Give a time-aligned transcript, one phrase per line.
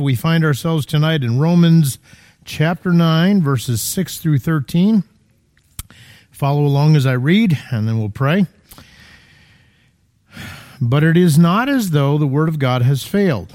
[0.00, 1.98] We find ourselves tonight in Romans
[2.44, 5.02] chapter 9, verses 6 through 13.
[6.30, 8.46] Follow along as I read, and then we'll pray.
[10.80, 13.52] But it is not as though the word of God has failed.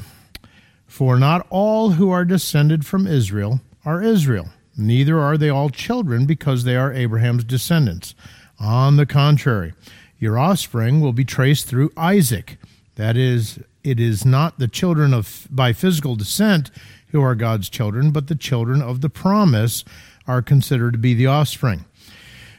[0.86, 6.26] For not all who are descended from Israel are Israel, neither are they all children
[6.26, 8.16] because they are Abraham's descendants.
[8.60, 9.74] On the contrary,
[10.20, 12.58] your offspring will be traced through Isaac.
[12.96, 16.72] That is, it is not the children of by physical descent
[17.10, 19.84] who are God's children, but the children of the promise
[20.28, 21.86] are considered to be the offspring.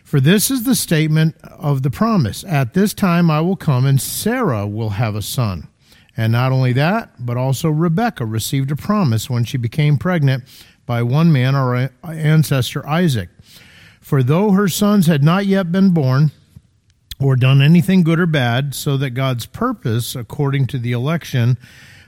[0.05, 4.01] For this is the statement of the promise At this time I will come, and
[4.01, 5.68] Sarah will have a son.
[6.16, 10.45] And not only that, but also Rebekah received a promise when she became pregnant
[10.87, 13.30] by one man, our ancestor Isaac.
[14.01, 16.30] For though her sons had not yet been born,
[17.20, 21.56] or done anything good or bad, so that God's purpose, according to the election,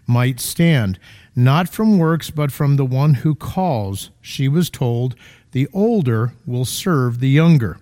[0.06, 0.98] might stand,
[1.34, 4.10] not from works, but from the one who calls.
[4.20, 5.14] She was told,
[5.52, 7.78] The older will serve the younger.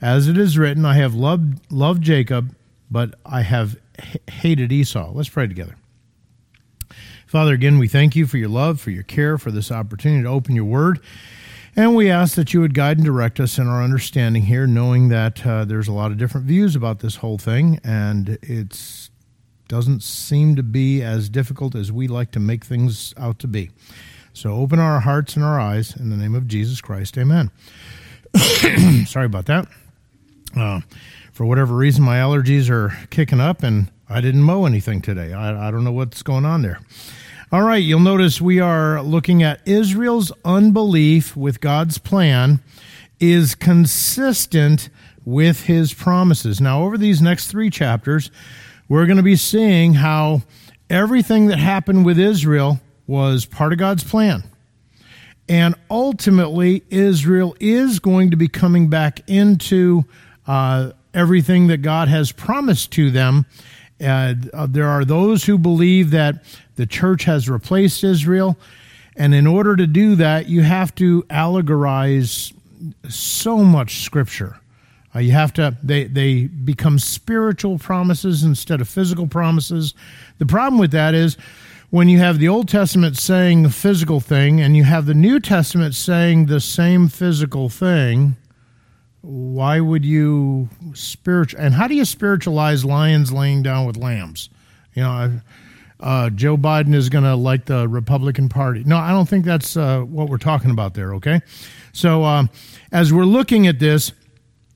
[0.00, 2.54] As it is written, I have loved, loved Jacob,
[2.90, 3.78] but I have
[4.30, 5.12] hated Esau.
[5.12, 5.76] Let's pray together.
[7.26, 10.28] Father, again, we thank you for your love, for your care, for this opportunity to
[10.28, 11.00] open your word.
[11.76, 15.08] And we ask that you would guide and direct us in our understanding here, knowing
[15.08, 19.08] that uh, there's a lot of different views about this whole thing, and it
[19.66, 23.70] doesn't seem to be as difficult as we like to make things out to be.
[24.32, 27.18] So open our hearts and our eyes in the name of Jesus Christ.
[27.18, 27.50] Amen.
[29.06, 29.66] Sorry about that.
[30.56, 30.80] Uh,
[31.32, 35.32] for whatever reason, my allergies are kicking up, and I didn't mow anything today.
[35.32, 36.78] I, I don't know what's going on there.
[37.52, 42.60] All right, you'll notice we are looking at Israel's unbelief with God's plan
[43.20, 44.88] is consistent
[45.26, 46.58] with his promises.
[46.60, 48.30] Now, over these next three chapters,
[48.88, 50.42] we're going to be seeing how
[50.88, 54.44] everything that happened with Israel was part of God's plan.
[55.46, 60.06] And ultimately, Israel is going to be coming back into
[60.46, 63.44] uh, everything that God has promised to them.
[64.00, 64.34] Uh,
[64.66, 66.42] there are those who believe that
[66.76, 68.56] the church has replaced Israel.
[69.16, 72.52] And in order to do that, you have to allegorize
[73.08, 74.58] so much scripture.
[75.14, 79.94] Uh, you have to, they, they become spiritual promises instead of physical promises.
[80.38, 81.36] The problem with that is
[81.90, 85.38] when you have the Old Testament saying a physical thing and you have the New
[85.38, 88.36] Testament saying the same physical thing,
[89.20, 94.50] why would you spiritual and how do you spiritualize lions laying down with lambs?
[94.94, 95.40] You know,
[96.00, 98.84] uh, Joe Biden is going to like the Republican Party.
[98.84, 101.40] No, I don't think that's uh, what we're talking about there, okay?
[101.92, 102.50] So, um,
[102.92, 104.12] as we're looking at this,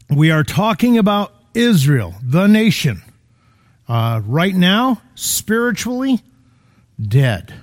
[0.08, 3.02] we are talking about Israel, the nation.
[3.88, 6.20] Uh, right now, spiritually,
[7.00, 7.54] dead.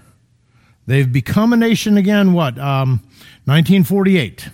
[0.88, 2.58] They've become a nation again, what?
[2.58, 3.02] Um,
[3.46, 4.50] 1948,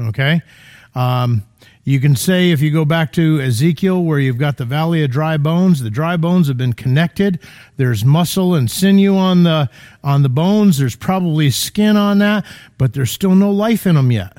[0.00, 0.42] okay?
[0.94, 1.44] Um,
[1.84, 5.10] you can say, if you go back to Ezekiel, where you've got the valley of
[5.10, 7.40] dry bones, the dry bones have been connected.
[7.76, 9.68] There's muscle and sinew on the,
[10.04, 10.78] on the bones.
[10.78, 12.46] There's probably skin on that,
[12.78, 14.38] but there's still no life in them yet.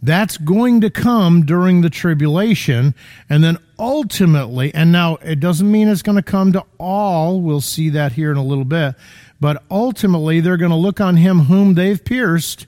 [0.00, 2.94] That's going to come during the tribulation.
[3.28, 7.40] And then ultimately, and now it doesn't mean it's going to come to all.
[7.40, 8.94] We'll see that here in a little bit.
[9.40, 12.66] But ultimately, they're going to look on him whom they've pierced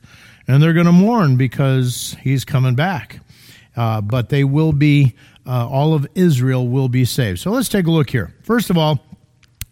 [0.49, 3.21] and they're going to mourn because he's coming back
[3.77, 5.15] uh, but they will be,
[5.47, 7.41] uh, all of Israel will be saved.
[7.41, 8.35] So let's take a look here.
[8.43, 9.01] First of all,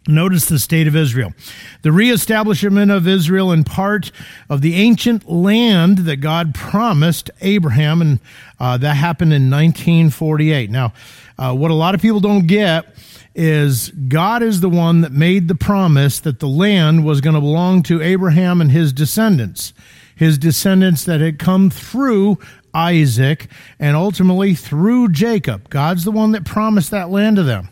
[0.09, 1.35] Notice the state of Israel.
[1.83, 4.11] The reestablishment of Israel in part
[4.49, 8.21] of the ancient land that God promised Abraham, and
[8.59, 10.71] uh, that happened in 1948.
[10.71, 10.95] Now,
[11.39, 12.87] uh, what a lot of people don't get
[13.35, 17.41] is God is the one that made the promise that the land was going to
[17.41, 19.75] belong to Abraham and his descendants.
[20.17, 22.39] His descendants that had come through
[22.75, 23.49] Isaac,
[23.79, 25.71] and ultimately through Jacob.
[25.71, 27.71] God's the one that promised that land to them.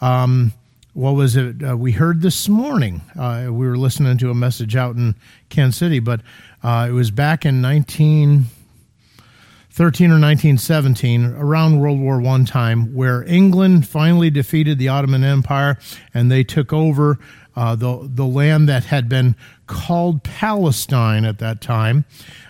[0.00, 0.52] Um,
[0.92, 3.00] what was it uh, we heard this morning?
[3.18, 5.14] Uh, we were listening to a message out in
[5.48, 6.20] Kansas City, but
[6.62, 13.86] uh, it was back in 1913 or 1917, around World War I time, where England
[13.86, 15.78] finally defeated the Ottoman Empire
[16.12, 17.20] and they took over
[17.56, 19.36] uh, the, the land that had been
[19.66, 22.04] called Palestine at that time.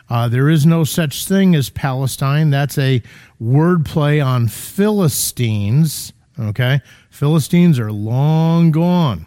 [0.08, 2.50] Uh, there is no such thing as Palestine.
[2.50, 3.02] That's a
[3.40, 6.12] wordplay on Philistines.
[6.38, 6.80] Okay?
[7.10, 9.26] Philistines are long gone.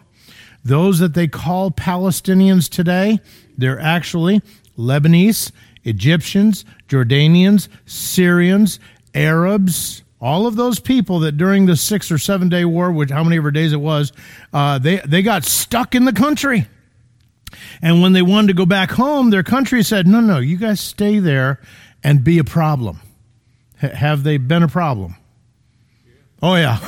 [0.64, 3.18] Those that they call Palestinians today,
[3.56, 4.40] they're actually
[4.78, 5.52] Lebanese,
[5.84, 8.80] Egyptians, Jordanians, Syrians,
[9.14, 13.22] Arabs, all of those people that during the six or seven day war, which how
[13.22, 14.10] many ever days it was,
[14.54, 16.66] uh, they, they got stuck in the country.
[17.82, 20.80] And when they wanted to go back home, their country said, no, no, you guys
[20.80, 21.60] stay there
[22.02, 23.00] and be a problem.
[23.82, 25.16] H- have they been a problem?
[26.42, 26.78] Oh, yeah.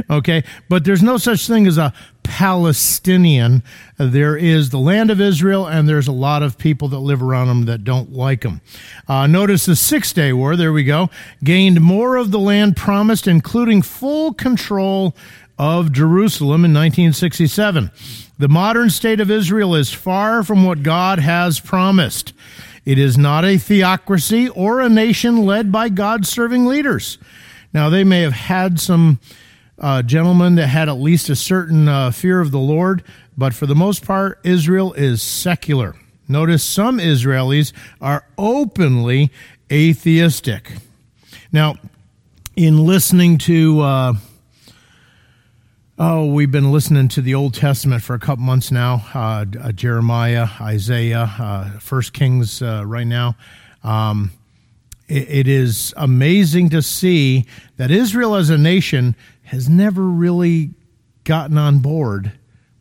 [0.10, 0.42] okay.
[0.70, 1.92] But there's no such thing as a
[2.28, 3.62] Palestinian.
[3.96, 7.48] There is the land of Israel, and there's a lot of people that live around
[7.48, 8.60] them that don't like them.
[9.08, 11.08] Uh, notice the Six Day War, there we go,
[11.42, 15.16] gained more of the land promised, including full control
[15.58, 17.90] of Jerusalem in 1967.
[18.38, 22.34] The modern state of Israel is far from what God has promised.
[22.84, 27.16] It is not a theocracy or a nation led by God serving leaders.
[27.72, 29.18] Now, they may have had some
[29.78, 33.04] uh, gentlemen that had at least a certain uh, fear of the Lord,
[33.36, 35.94] but for the most part, Israel is secular.
[36.26, 39.30] Notice some Israelis are openly
[39.72, 40.72] atheistic.
[41.52, 41.76] Now,
[42.56, 44.12] in listening to, uh,
[45.98, 49.72] oh, we've been listening to the Old Testament for a couple months now uh, uh,
[49.72, 53.36] Jeremiah, Isaiah, uh, First Kings right now.
[53.84, 54.32] Um,
[55.08, 57.46] it is amazing to see
[57.78, 59.16] that Israel as a nation
[59.48, 60.70] has never really
[61.24, 62.32] gotten on board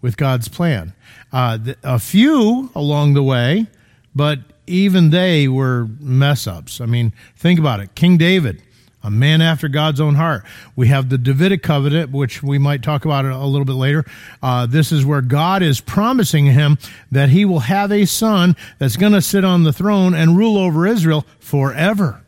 [0.01, 0.93] with God's plan.
[1.31, 3.67] Uh, a few along the way,
[4.15, 6.81] but even they were mess ups.
[6.81, 7.95] I mean, think about it.
[7.95, 8.61] King David,
[9.01, 10.43] a man after God's own heart.
[10.75, 14.05] We have the Davidic covenant, which we might talk about a little bit later.
[14.43, 16.77] Uh, this is where God is promising him
[17.11, 20.57] that he will have a son that's going to sit on the throne and rule
[20.57, 22.21] over Israel forever.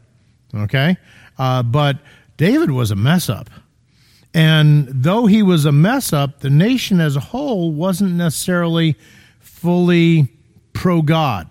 [0.55, 0.95] Okay?
[1.37, 1.97] Uh, but
[2.37, 3.49] David was a mess up.
[4.33, 8.95] And though he was a mess up, the nation as a whole wasn't necessarily
[9.39, 10.27] fully
[10.73, 11.49] pro God.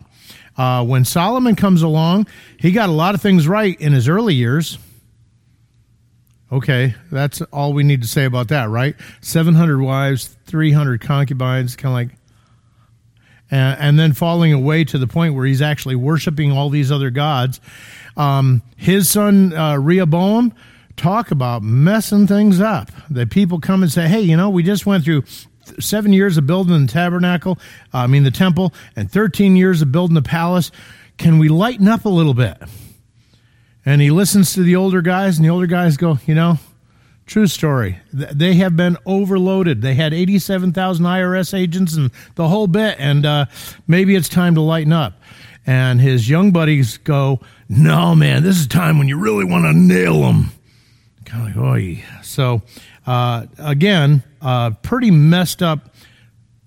[0.56, 2.26] Uh, when Solomon comes along,
[2.58, 4.78] he got a lot of things right in his early years.
[6.50, 8.96] Okay, that's all we need to say about that, right?
[9.20, 12.18] 700 wives, 300 concubines, kind of like,
[13.50, 17.10] and, and, then falling away to the point where he's actually worshiping all these other
[17.10, 17.60] gods.
[18.16, 20.54] Um, his son, uh, Rehoboam,
[20.98, 22.90] talk about messing things up.
[23.10, 25.24] That people come and say, hey, you know, we just went through
[25.80, 27.58] seven years of building the tabernacle,
[27.94, 30.70] uh, I mean, the temple, and 13 years of building the palace.
[31.16, 32.56] Can we lighten up a little bit?
[33.84, 36.58] And he listens to the older guys, and the older guys go, you know,
[37.26, 37.98] true story.
[38.12, 39.82] They have been overloaded.
[39.82, 43.46] They had 87,000 IRS agents and the whole bit, and uh,
[43.86, 45.14] maybe it's time to lighten up.
[45.66, 49.74] And his young buddies go, no, man, this is time when you really want to
[49.74, 50.50] nail them
[52.22, 52.62] So,
[53.06, 54.22] uh, again,
[54.82, 55.94] pretty messed up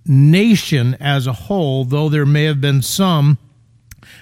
[0.06, 3.38] nation as a whole, though there may have been some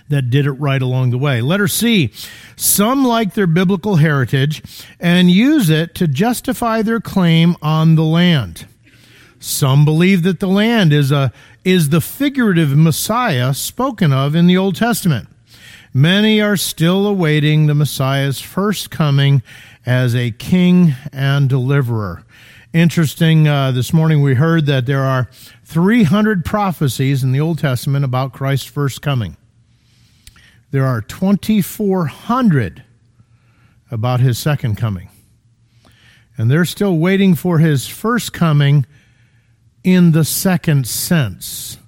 [0.10, 1.42] that did it right along the way.
[1.42, 2.12] Letter C.
[2.56, 4.62] Some like their biblical heritage
[5.00, 8.66] and use it to justify their claim on the land.
[9.40, 11.32] Some believe that the land is a
[11.64, 15.28] is the figurative Messiah spoken of in the Old Testament.
[15.94, 19.42] Many are still awaiting the Messiah's first coming
[19.86, 22.24] as a king and deliverer.
[22.74, 25.28] Interesting, uh, this morning we heard that there are
[25.66, 29.38] 300 prophecies in the Old Testament about Christ's first coming.
[30.72, 32.84] There are 2,400
[33.90, 35.10] about his second coming.
[36.38, 38.86] And they're still waiting for his first coming
[39.84, 41.80] in the second sense.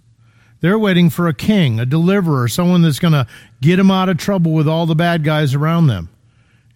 [0.62, 3.28] They're waiting for a king, a deliverer, someone that's going to
[3.62, 6.10] get them out of trouble with all the bad guys around them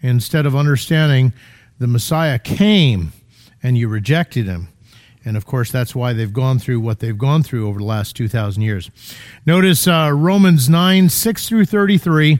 [0.05, 1.33] instead of understanding
[1.79, 3.11] the Messiah came
[3.63, 4.69] and you rejected him.
[5.25, 8.15] And of course, that's why they've gone through what they've gone through over the last
[8.15, 8.91] 2,000 years.
[9.45, 12.39] Notice uh, Romans 9, 6 through 33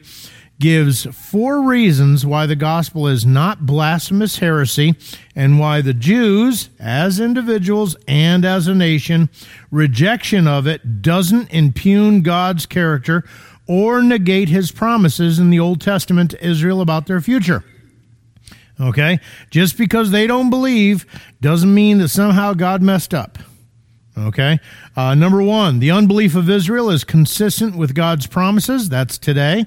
[0.60, 4.96] gives four reasons why the gospel is not blasphemous heresy
[5.36, 9.30] and why the Jews, as individuals and as a nation,
[9.72, 13.26] rejection of it doesn't impugn God's character
[13.68, 17.64] or negate his promises in the Old Testament to Israel about their future.
[18.80, 19.20] Okay?
[19.50, 21.06] Just because they don't believe
[21.42, 23.38] doesn't mean that somehow God messed up.
[24.18, 24.60] Okay?
[24.96, 28.88] Uh, number one, the unbelief of Israel is consistent with God's promises.
[28.88, 29.66] That's today.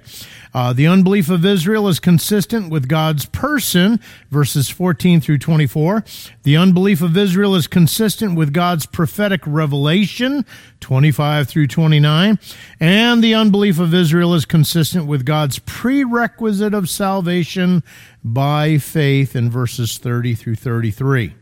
[0.55, 4.01] Uh, the unbelief of Israel is consistent with God's person,
[4.31, 6.03] verses 14 through 24.
[6.45, 10.47] The unbelief of Israel is consistent with God's prophetic revelation,
[10.81, 12.39] 25 through 29.
[12.81, 17.83] And the unbelief of Israel is consistent with God's prerequisite of salvation
[18.25, 21.35] by faith in verses 30 through 33.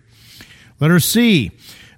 [0.80, 1.52] Letter C.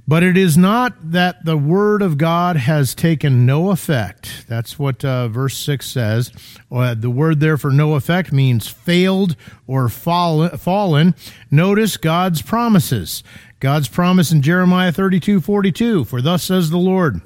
[0.09, 4.47] But it is not that the word of God has taken no effect.
[4.49, 6.33] That's what uh, verse 6 says.
[6.73, 9.37] Uh, the word there for no effect means failed
[9.67, 11.15] or fall, fallen.
[11.50, 13.23] Notice God's promises.
[13.61, 16.07] God's promise in Jeremiah 32 42.
[16.07, 17.21] For thus says the Lord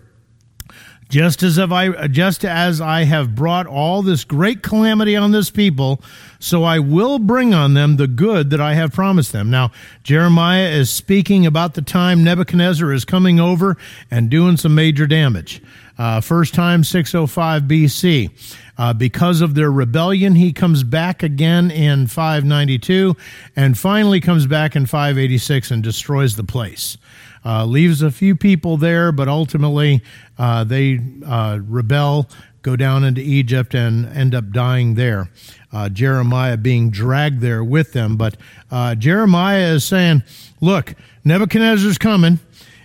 [1.13, 5.51] just as have I just as I have brought all this great calamity on this
[5.51, 6.01] people,
[6.41, 9.51] so I will bring on them the good that I have promised them.
[9.51, 9.73] Now,
[10.05, 13.77] Jeremiah is speaking about the time Nebuchadnezzar is coming over
[14.11, 15.61] and doing some major damage.
[15.99, 18.31] Uh, first time 605 BC.
[18.79, 23.15] Uh, because of their rebellion, he comes back again in 592
[23.55, 26.97] and finally comes back in 586 and destroys the place.
[27.45, 30.01] Uh, leaves a few people there, but ultimately
[30.39, 32.29] uh, they uh, rebel,
[32.63, 35.29] go down into Egypt, and end up dying there.
[35.73, 38.17] Uh, Jeremiah being dragged there with them.
[38.17, 38.37] But
[38.71, 40.23] uh, Jeremiah is saying,
[40.61, 40.95] Look,
[41.25, 42.39] Nebuchadnezzar's coming,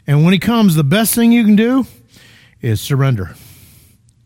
[0.08, 1.86] and when he comes, the best thing you can do
[2.62, 3.36] is surrender.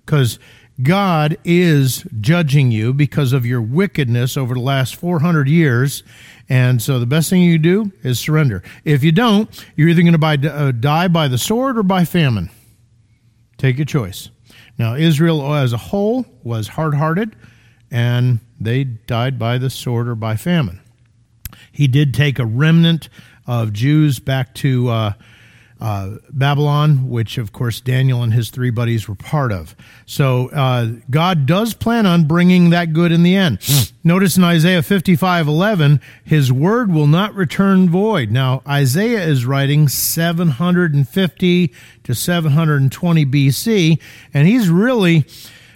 [0.06, 0.40] Because
[0.82, 6.04] God is judging you because of your wickedness over the last 400 years.
[6.51, 8.62] And so the best thing you do is surrender.
[8.84, 12.50] If you don't, you're either going to uh, die by the sword or by famine.
[13.58, 14.29] Take your choice.
[14.77, 17.38] Now, Israel as a whole was hard hearted,
[17.89, 20.81] and they died by the sword or by famine.
[21.72, 23.08] He did take a remnant
[23.48, 24.89] of Jews back to.
[24.89, 25.13] Uh,
[25.82, 29.76] uh, Babylon, which of course Daniel and his three buddies were part of.
[30.06, 33.60] So uh, God does plan on bringing that good in the end.
[33.60, 33.92] Mm.
[34.04, 38.30] Notice in Isaiah 55 11, his word will not return void.
[38.30, 41.74] Now, Isaiah is writing 750
[42.04, 44.00] to 720 BC,
[44.34, 45.26] and he's really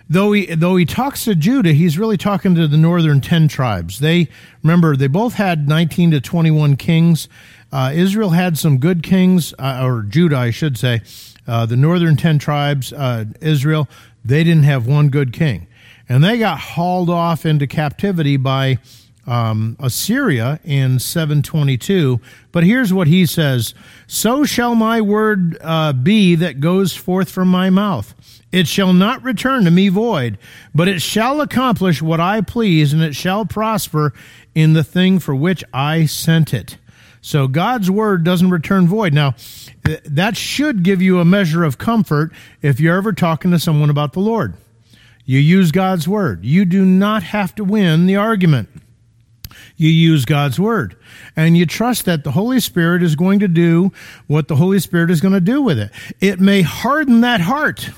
[0.10, 4.00] though he though he talks to Judah, he's really talking to the northern ten tribes.
[4.00, 4.30] They
[4.64, 7.28] remember they both had nineteen to twenty one kings.
[7.72, 11.02] Uh, Israel had some good kings, uh, or Judah, I should say.
[11.48, 13.88] Uh, the northern 10 tribes, uh, Israel,
[14.24, 15.68] they didn't have one good king.
[16.08, 18.80] And they got hauled off into captivity by
[19.28, 22.20] um, Assyria in 722.
[22.52, 23.74] But here's what he says
[24.08, 28.14] So shall my word uh, be that goes forth from my mouth.
[28.56, 30.38] It shall not return to me void,
[30.74, 34.14] but it shall accomplish what I please, and it shall prosper
[34.56, 36.78] in the thing for which I sent it.
[37.20, 39.14] So God's word doesn't return void.
[39.14, 39.36] Now,
[40.06, 42.32] that should give you a measure of comfort
[42.62, 44.54] if you're ever talking to someone about the Lord.
[45.26, 46.46] You use God's word.
[46.46, 48.70] You do not have to win the argument.
[49.76, 50.96] You use God's word.
[51.36, 53.92] And you trust that the Holy Spirit is going to do
[54.28, 55.92] what the Holy Spirit is going to do with it.
[56.22, 57.90] It may harden that heart.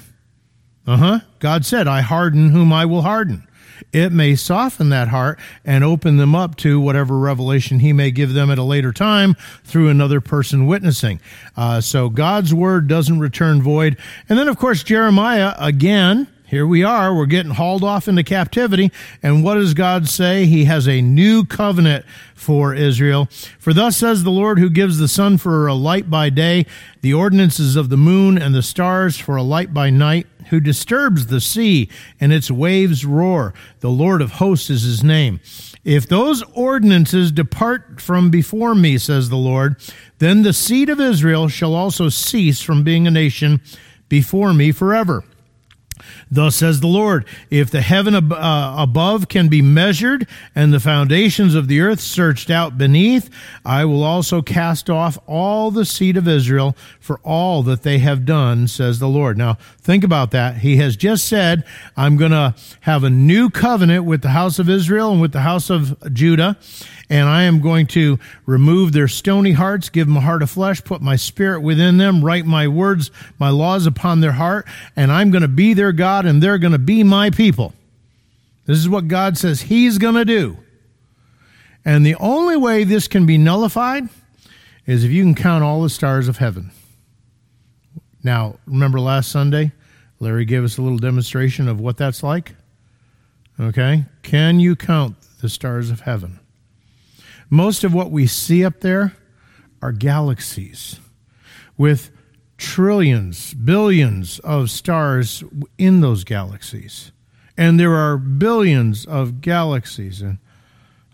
[0.87, 1.19] Uh huh.
[1.39, 3.47] God said, I harden whom I will harden
[3.91, 8.33] it may soften that heart and open them up to whatever revelation he may give
[8.33, 11.19] them at a later time through another person witnessing.
[11.55, 13.97] Uh, so God's word doesn't return void.
[14.29, 16.27] And then, of course, Jeremiah again.
[16.47, 17.13] Here we are.
[17.13, 18.89] We're getting hauled off into captivity.
[19.21, 20.45] And what does God say?
[20.45, 23.27] He has a new covenant for Israel.
[23.59, 26.65] For thus says the Lord who gives the sun for a light by day,
[27.01, 31.27] the ordinances of the moon and the stars for a light by night who disturbs
[31.27, 33.53] the sea and its waves roar.
[33.81, 35.41] The Lord of hosts is his name.
[35.83, 39.75] If those ordinances depart from before me, says the Lord,
[40.19, 43.59] then the seed of Israel shall also cease from being a nation
[44.07, 45.25] before me forever.
[46.29, 50.79] Thus says the Lord, if the heaven ab- uh, above can be measured and the
[50.79, 53.29] foundations of the earth searched out beneath,
[53.65, 58.25] I will also cast off all the seed of Israel for all that they have
[58.25, 59.37] done, says the Lord.
[59.37, 60.57] Now, think about that.
[60.57, 61.63] He has just said,
[61.95, 65.41] I'm going to have a new covenant with the house of Israel and with the
[65.41, 66.57] house of Judah
[67.09, 70.83] and I am going to remove their stony hearts, give them a heart of flesh,
[70.83, 75.31] put my spirit within them, write my words, my laws upon their heart, and I'm
[75.31, 77.73] going to be their God and they're going to be my people.
[78.65, 80.57] This is what God says He's going to do.
[81.85, 84.09] And the only way this can be nullified
[84.85, 86.71] is if you can count all the stars of heaven.
[88.23, 89.71] Now, remember last Sunday,
[90.19, 92.55] Larry gave us a little demonstration of what that's like?
[93.59, 94.05] Okay?
[94.23, 96.39] Can you count the stars of heaven?
[97.49, 99.15] Most of what we see up there
[99.81, 100.99] are galaxies
[101.77, 102.11] with
[102.57, 105.43] trillions, billions of stars
[105.77, 107.11] in those galaxies.
[107.57, 110.21] And there are billions of galaxies.
[110.21, 110.39] And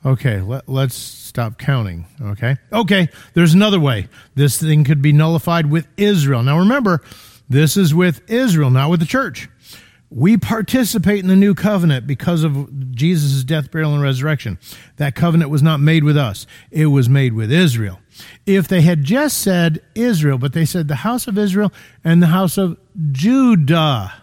[0.05, 2.05] okay, let, us stop counting.
[2.21, 2.57] Okay.
[2.71, 4.07] Okay, there's another way.
[4.35, 6.43] This thing could be nullified with Israel.
[6.43, 7.01] Now remember,
[7.49, 9.49] this is with Israel, not with the church.
[10.09, 14.59] We participate in the new covenant because of Jesus' death, burial, and resurrection.
[14.97, 17.99] That covenant was not made with us, it was made with Israel.
[18.45, 21.73] If they had just said Israel, but they said the house of Israel
[22.03, 22.77] and the house of
[23.11, 24.13] Judah,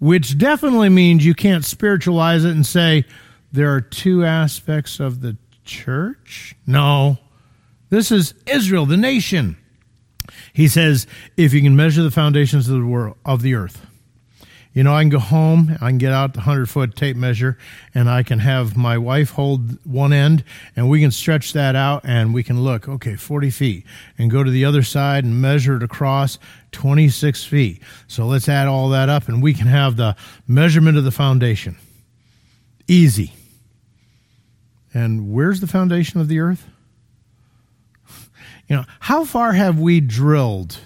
[0.00, 3.06] which definitely means you can't spiritualize it and say
[3.52, 6.54] there are two aspects of the church.
[6.66, 7.16] No,
[7.88, 9.56] this is Israel, the nation.
[10.60, 11.06] He says,
[11.38, 13.86] if you can measure the foundations of the world, of the earth,
[14.72, 17.58] You know, I can go home, I can get out the 100 foot tape measure,
[17.92, 20.44] and I can have my wife hold one end,
[20.76, 23.84] and we can stretch that out, and we can look, okay, 40 feet,
[24.16, 26.38] and go to the other side and measure it across
[26.70, 27.82] 26 feet.
[28.06, 30.14] So let's add all that up, and we can have the
[30.46, 31.76] measurement of the foundation.
[32.86, 33.32] Easy.
[34.94, 36.64] And where's the foundation of the earth?
[38.70, 40.78] You know, how far have we drilled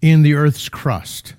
[0.00, 1.34] in the earth's crust?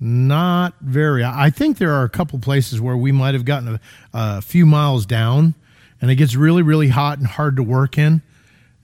[0.00, 1.22] Not very.
[1.22, 3.80] I think there are a couple places where we might have gotten a,
[4.14, 5.54] a, few miles down,
[6.00, 8.22] and it gets really, really hot and hard to work in.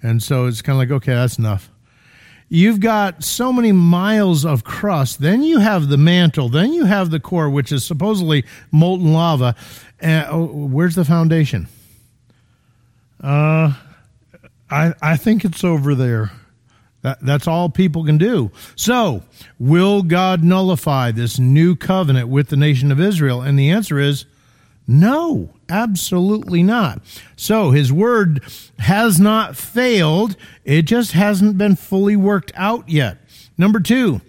[0.02, 1.70] And so it's kind of like, okay, that's enough.
[2.50, 5.22] You've got so many miles of crust.
[5.22, 6.50] Then you have the mantle.
[6.50, 9.54] Then you have the core, which is supposedly molten lava.
[10.00, 11.66] And oh, where's the foundation?
[13.22, 13.72] Uh,
[14.74, 16.32] I I think it's over there.
[17.02, 18.50] That, that's all people can do.
[18.76, 19.22] So,
[19.58, 23.42] will God nullify this new covenant with the nation of Israel?
[23.42, 24.24] And the answer is
[24.86, 27.02] no, absolutely not.
[27.36, 28.42] So, his word
[28.78, 33.18] has not failed, it just hasn't been fully worked out yet.
[33.58, 34.22] Number two,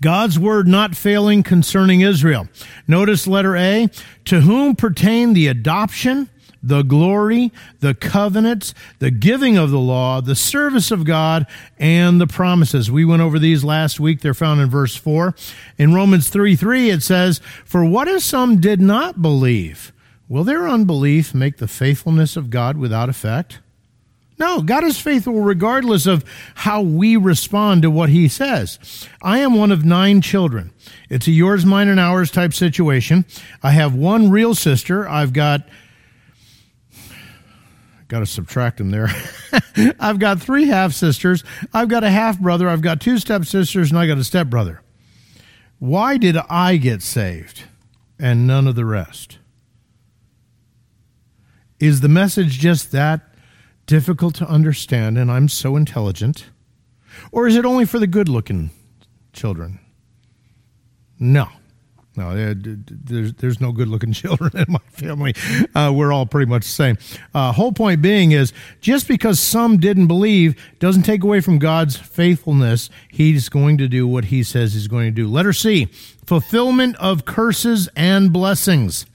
[0.00, 2.48] God's word not failing concerning Israel.
[2.88, 3.90] Notice letter A,
[4.24, 6.30] to whom pertain the adoption
[6.66, 11.46] the glory, the covenants, the giving of the law, the service of God,
[11.78, 12.90] and the promises.
[12.90, 14.20] We went over these last week.
[14.20, 15.34] They're found in verse 4.
[15.78, 19.92] In Romans 3 3, it says, For what if some did not believe?
[20.28, 23.60] Will their unbelief make the faithfulness of God without effect?
[24.38, 26.24] No, God is faithful regardless of
[26.56, 29.08] how we respond to what He says.
[29.22, 30.72] I am one of nine children.
[31.08, 33.24] It's a yours, mine, and ours type situation.
[33.62, 35.08] I have one real sister.
[35.08, 35.62] I've got
[38.08, 39.08] got to subtract them there.
[40.00, 41.44] I've got three half sisters.
[41.72, 42.68] I've got a half brother.
[42.68, 44.82] I've got two step sisters, and I got a step brother.
[45.78, 47.64] Why did I get saved
[48.18, 49.38] and none of the rest?
[51.78, 53.20] Is the message just that
[53.84, 56.46] difficult to understand and I'm so intelligent?
[57.30, 58.70] Or is it only for the good looking
[59.32, 59.78] children?
[61.18, 61.48] No.
[62.16, 65.34] No, there's there's no good looking children in my family.
[65.74, 66.98] Uh, we're all pretty much the same.
[67.34, 71.96] Uh, whole point being is just because some didn't believe doesn't take away from God's
[71.96, 72.88] faithfulness.
[73.10, 75.28] He's going to do what He says He's going to do.
[75.28, 75.86] Letter C:
[76.24, 79.06] fulfillment of curses and blessings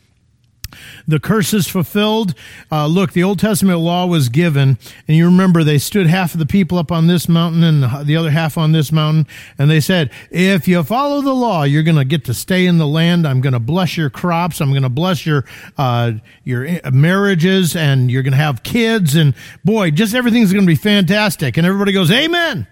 [1.07, 2.33] the curses fulfilled.
[2.71, 6.39] Uh, look, the Old Testament law was given, and you remember they stood half of
[6.39, 9.79] the people up on this mountain and the other half on this mountain, and they
[9.79, 13.27] said, If you follow the law, you're going to get to stay in the land.
[13.27, 14.61] I'm going to bless your crops.
[14.61, 15.45] I'm going to bless your
[15.77, 16.13] uh,
[16.43, 20.75] your marriages, and you're going to have kids, and boy, just everything's going to be
[20.75, 21.57] fantastic.
[21.57, 22.67] And everybody goes, Amen.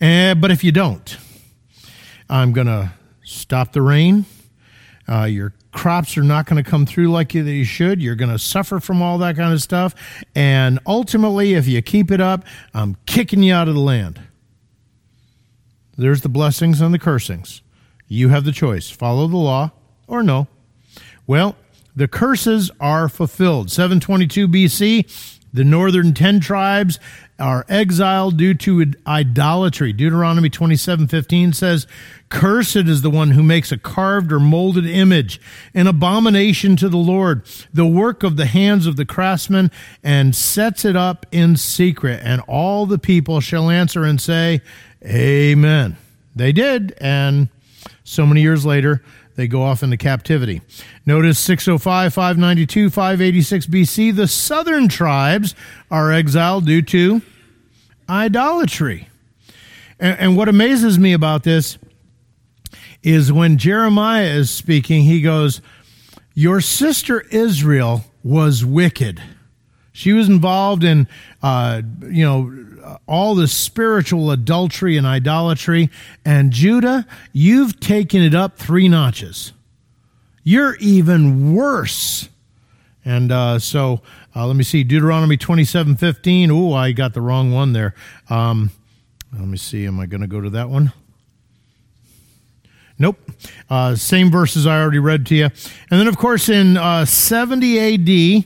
[0.00, 1.16] Uh, but if you don't,
[2.28, 4.26] I'm going to stop the rain.
[5.08, 8.00] Uh, your crops are not going to come through like they should.
[8.00, 9.94] You're going to suffer from all that kind of stuff.
[10.34, 14.20] And ultimately, if you keep it up, I'm kicking you out of the land.
[15.96, 17.62] There's the blessings and the cursings.
[18.08, 19.72] You have the choice follow the law
[20.06, 20.48] or no.
[21.26, 21.56] Well,
[21.96, 23.70] the curses are fulfilled.
[23.70, 26.98] 722 BC, the northern 10 tribes
[27.38, 29.92] are exiled due to idolatry.
[29.92, 31.86] Deuteronomy 27:15 says,
[32.28, 35.40] "Cursed is the one who makes a carved or molded image,
[35.72, 39.70] an abomination to the Lord, the work of the hands of the craftsman,
[40.02, 44.60] and sets it up in secret, and all the people shall answer and say,
[45.06, 45.96] Amen."
[46.36, 47.48] They did, and
[48.02, 49.02] so many years later,
[49.36, 50.60] they go off into captivity.
[51.06, 55.54] Notice 605, 592, 586 BC, the southern tribes
[55.90, 57.22] are exiled due to
[58.08, 59.08] idolatry.
[59.98, 61.78] And, and what amazes me about this
[63.02, 65.60] is when Jeremiah is speaking, he goes,
[66.34, 69.22] Your sister Israel was wicked.
[69.92, 71.06] She was involved in,
[71.42, 72.73] uh, you know,
[73.06, 75.90] all the spiritual adultery and idolatry.
[76.24, 79.52] And Judah, you've taken it up three notches.
[80.42, 82.28] You're even worse.
[83.04, 84.00] And uh, so
[84.36, 86.50] uh, let me see, Deuteronomy 27 15.
[86.50, 87.94] Oh, I got the wrong one there.
[88.28, 88.70] Um,
[89.32, 90.92] let me see, am I going to go to that one?
[92.98, 93.18] Nope.
[93.68, 95.44] Uh, same verses I already read to you.
[95.44, 97.78] And then, of course, in uh, 70
[98.38, 98.44] AD,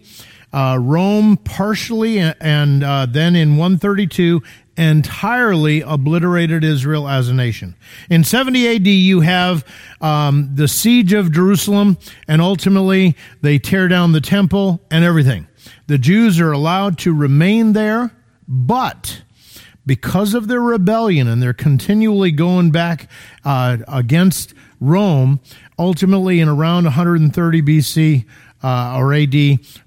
[0.52, 4.42] uh, Rome partially and uh, then in 132
[4.76, 7.74] entirely obliterated Israel as a nation.
[8.08, 9.64] In 70 AD, you have
[10.00, 15.48] um, the siege of Jerusalem, and ultimately they tear down the temple and everything.
[15.88, 18.12] The Jews are allowed to remain there,
[18.46, 19.22] but
[19.84, 23.10] because of their rebellion and they're continually going back
[23.44, 25.40] uh, against Rome,
[25.78, 28.24] ultimately in around 130 BC,
[28.62, 29.34] uh, or AD,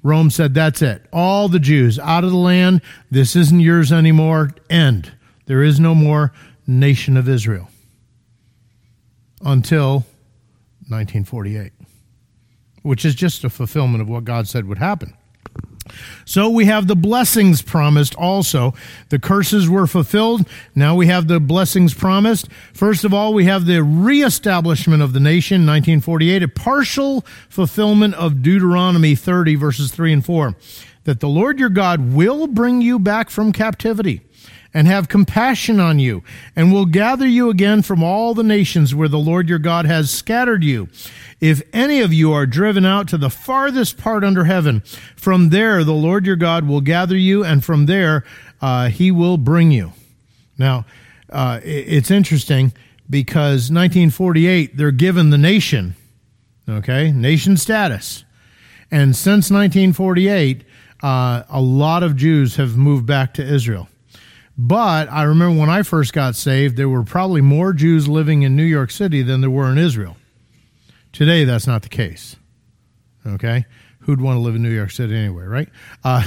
[0.03, 1.05] Rome said, That's it.
[1.11, 2.81] All the Jews out of the land.
[3.09, 4.51] This isn't yours anymore.
[4.69, 5.11] End.
[5.45, 6.31] There is no more
[6.65, 7.69] nation of Israel
[9.41, 10.05] until
[10.87, 11.71] 1948,
[12.83, 15.15] which is just a fulfillment of what God said would happen.
[16.25, 18.73] So we have the blessings promised also.
[19.09, 20.47] The curses were fulfilled.
[20.75, 22.51] Now we have the blessings promised.
[22.73, 28.41] First of all, we have the reestablishment of the nation, 1948, a partial fulfillment of
[28.41, 30.55] Deuteronomy 30, verses 3 and 4,
[31.03, 34.21] that the Lord your God will bring you back from captivity
[34.73, 36.23] and have compassion on you,
[36.55, 40.09] and will gather you again from all the nations where the Lord your God has
[40.09, 40.87] scattered you.
[41.39, 44.81] If any of you are driven out to the farthest part under heaven,
[45.15, 48.23] from there the Lord your God will gather you, and from there
[48.61, 49.91] uh, he will bring you.
[50.57, 50.85] Now,
[51.29, 52.73] uh, it's interesting
[53.09, 55.95] because 1948, they're given the nation,
[56.67, 58.23] okay, nation status.
[58.89, 60.63] And since 1948,
[61.01, 63.87] uh, a lot of Jews have moved back to Israel.
[64.63, 68.55] But I remember when I first got saved, there were probably more Jews living in
[68.55, 70.17] New York City than there were in Israel.
[71.11, 72.35] Today, that's not the case.
[73.25, 73.65] Okay?
[74.01, 75.67] Who'd want to live in New York City anyway, right?
[76.03, 76.23] Uh,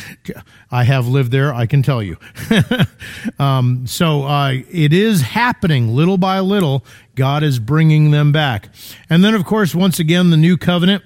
[0.70, 2.18] I have lived there, I can tell you.
[3.40, 6.84] um, so uh, it is happening little by little.
[7.16, 8.68] God is bringing them back.
[9.10, 11.02] And then, of course, once again, the new covenant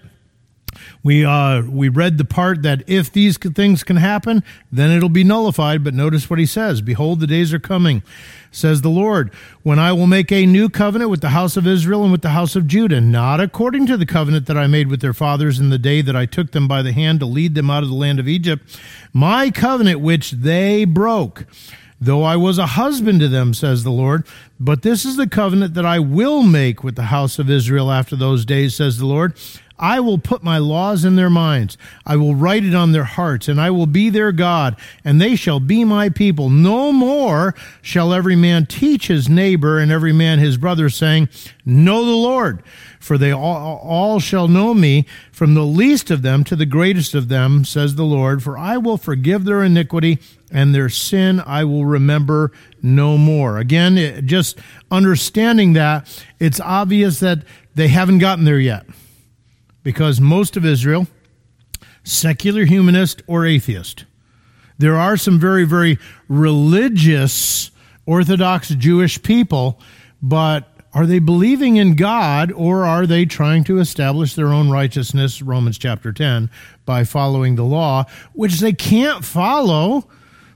[1.02, 5.24] we uh, we read the part that if these things can happen, then it'll be
[5.24, 5.82] nullified.
[5.82, 8.02] But notice what he says: "Behold, the days are coming,"
[8.50, 9.32] says the Lord,
[9.62, 12.30] "when I will make a new covenant with the house of Israel and with the
[12.30, 15.70] house of Judah, not according to the covenant that I made with their fathers in
[15.70, 17.94] the day that I took them by the hand to lead them out of the
[17.94, 18.78] land of Egypt,
[19.12, 21.46] my covenant which they broke."
[22.00, 24.26] though I was a husband to them, says the Lord.
[24.58, 28.16] But this is the covenant that I will make with the house of Israel after
[28.16, 29.34] those days, says the Lord.
[29.80, 31.78] I will put my laws in their minds.
[32.04, 35.34] I will write it on their hearts, and I will be their God, and they
[35.36, 36.50] shall be my people.
[36.50, 41.30] No more shall every man teach his neighbor and every man his brother, saying,
[41.64, 42.62] Know the Lord.
[43.00, 47.14] For they all, all shall know me, from the least of them to the greatest
[47.14, 48.42] of them, says the Lord.
[48.42, 50.18] For I will forgive their iniquity,
[50.52, 53.56] and their sin I will remember no more.
[53.56, 54.58] Again, just
[54.90, 58.84] understanding that, it's obvious that they haven't gotten there yet
[59.82, 61.06] because most of Israel,
[62.04, 64.04] secular humanist or atheist.
[64.78, 67.70] There are some very, very religious
[68.06, 69.78] Orthodox Jewish people,
[70.22, 75.40] but are they believing in God or are they trying to establish their own righteousness,
[75.40, 76.50] Romans chapter 10,
[76.84, 80.08] by following the law, which they can't follow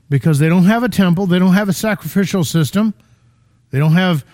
[0.09, 2.93] because they don't have a temple, they don't have a sacrificial system,
[3.71, 4.25] they don't have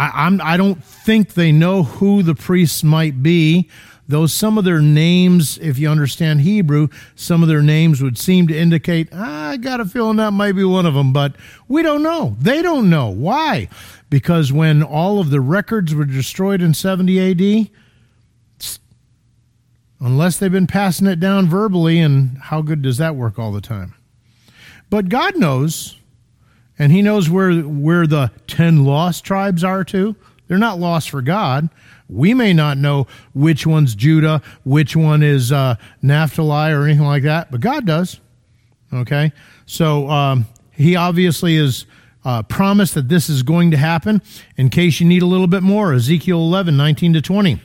[0.00, 3.68] I, I'm, I don't think they know who the priests might be,
[4.08, 8.48] though some of their names, if you understand Hebrew, some of their names would seem
[8.48, 11.36] to indicate, I got a feeling that might be one of them, but
[11.68, 12.34] we don't know.
[12.40, 13.10] They don't know.
[13.10, 13.68] Why?
[14.08, 17.70] Because when all of the records were destroyed in 70 AD,
[20.00, 23.60] unless they've been passing it down verbally, and how good does that work all the
[23.60, 23.94] time?
[24.88, 25.99] But God knows
[26.80, 30.16] and he knows where where the 10 lost tribes are too.
[30.48, 31.68] They're not lost for God.
[32.08, 37.22] We may not know which one's Judah, which one is uh, Naphtali or anything like
[37.22, 38.18] that, but God does.
[38.92, 39.30] Okay?
[39.66, 41.84] So um, he obviously is
[42.24, 44.22] uh, promised that this is going to happen.
[44.56, 47.60] In case you need a little bit more, Ezekiel 11, 19 to 20.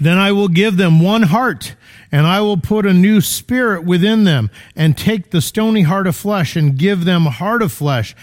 [0.00, 1.76] Then I will give them one heart
[2.14, 6.14] and I will put a new spirit within them, and take the stony heart of
[6.14, 8.14] flesh, and give them a heart of flesh,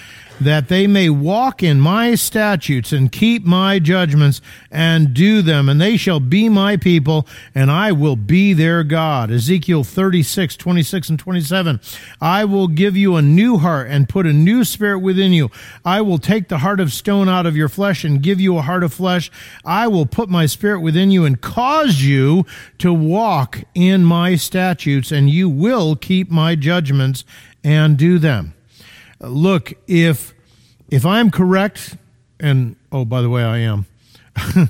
[0.42, 5.80] that they may walk in my statutes and keep my judgments and do them, and
[5.80, 9.30] they shall be my people, and I will be their God.
[9.30, 11.80] Ezekiel 36, 26, and 27.
[12.20, 15.52] I will give you a new heart and put a new spirit within you.
[15.86, 18.64] I will take the heart of stone out of your flesh and give you a
[18.64, 19.32] heart of flesh.
[19.64, 22.46] I will put my spirit within you and cause you
[22.80, 27.24] to walk in my statutes, and you will keep my judgments
[27.64, 28.56] and do them
[29.30, 30.31] look, if
[30.92, 31.96] if I'm correct,
[32.40, 33.86] and oh, by the way, I am.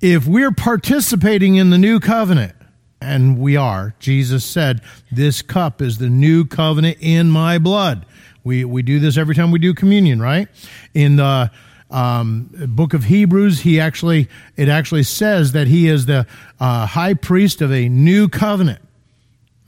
[0.00, 2.52] if we're participating in the new covenant,
[3.00, 8.06] and we are, Jesus said, "This cup is the new covenant in my blood."
[8.44, 10.48] We we do this every time we do communion, right?
[10.94, 11.50] In the
[11.90, 16.26] um, book of Hebrews, he actually it actually says that he is the
[16.60, 18.80] uh, high priest of a new covenant.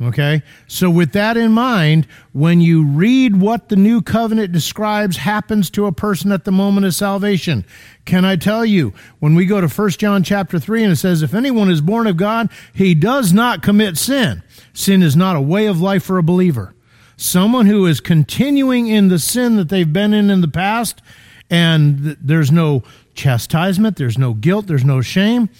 [0.01, 0.43] Okay?
[0.69, 5.87] So, with that in mind, when you read what the new covenant describes happens to
[5.87, 7.65] a person at the moment of salvation,
[8.05, 11.23] can I tell you, when we go to 1 John chapter 3 and it says,
[11.23, 14.45] If anyone is born of God, he does not commit sin.
[14.73, 16.75] Sin is not a way of life for a believer.
[17.17, 21.03] Someone who is continuing in the sin that they've been in in the past,
[21.51, 22.85] and th- there's no
[23.15, 25.51] chastisement, there's no guilt, there's no shame.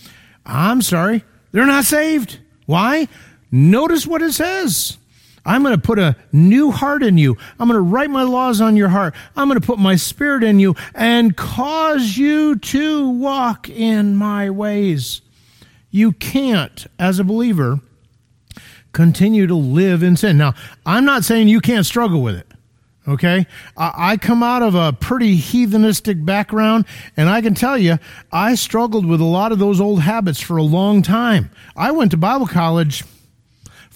[0.47, 2.39] I'm sorry, they're not saved.
[2.67, 3.09] Why?
[3.51, 4.99] Notice what it says.
[5.45, 7.39] I'm going to put a new heart in you.
[7.59, 9.15] I'm going to write my laws on your heart.
[9.35, 14.51] I'm going to put my spirit in you and cause you to walk in my
[14.51, 15.23] ways.
[15.91, 17.81] You can't, as a believer,
[18.93, 20.37] continue to live in sin.
[20.37, 20.53] Now,
[20.85, 22.47] I'm not saying you can't struggle with it.
[23.07, 23.47] Okay.
[23.75, 26.85] I come out of a pretty heathenistic background,
[27.17, 27.99] and I can tell you,
[28.31, 31.51] I struggled with a lot of those old habits for a long time.
[31.75, 33.03] I went to Bible college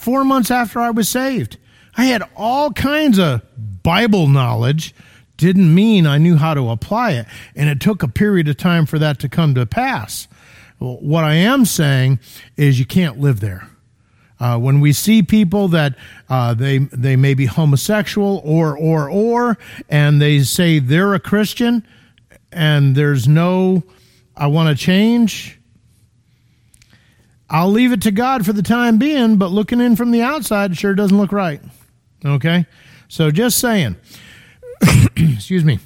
[0.02, 1.58] four months after I was saved.
[1.96, 3.42] I had all kinds of
[3.82, 4.94] Bible knowledge,
[5.36, 8.86] didn't mean I knew how to apply it, and it took a period of time
[8.86, 10.28] for that to come to pass.
[10.78, 12.18] Well, what I am saying
[12.56, 13.68] is you can't live there.
[14.40, 15.94] Uh, when we see people that
[16.28, 19.56] uh, they they may be homosexual or or or,
[19.88, 21.86] and they say they're a Christian,
[22.50, 23.84] and there's no,
[24.36, 25.60] I want to change.
[27.52, 30.74] I'll leave it to God for the time being, but looking in from the outside
[30.78, 31.60] sure doesn't look right.
[32.24, 32.64] Okay?
[33.08, 33.96] So just saying.
[35.16, 35.78] Excuse me.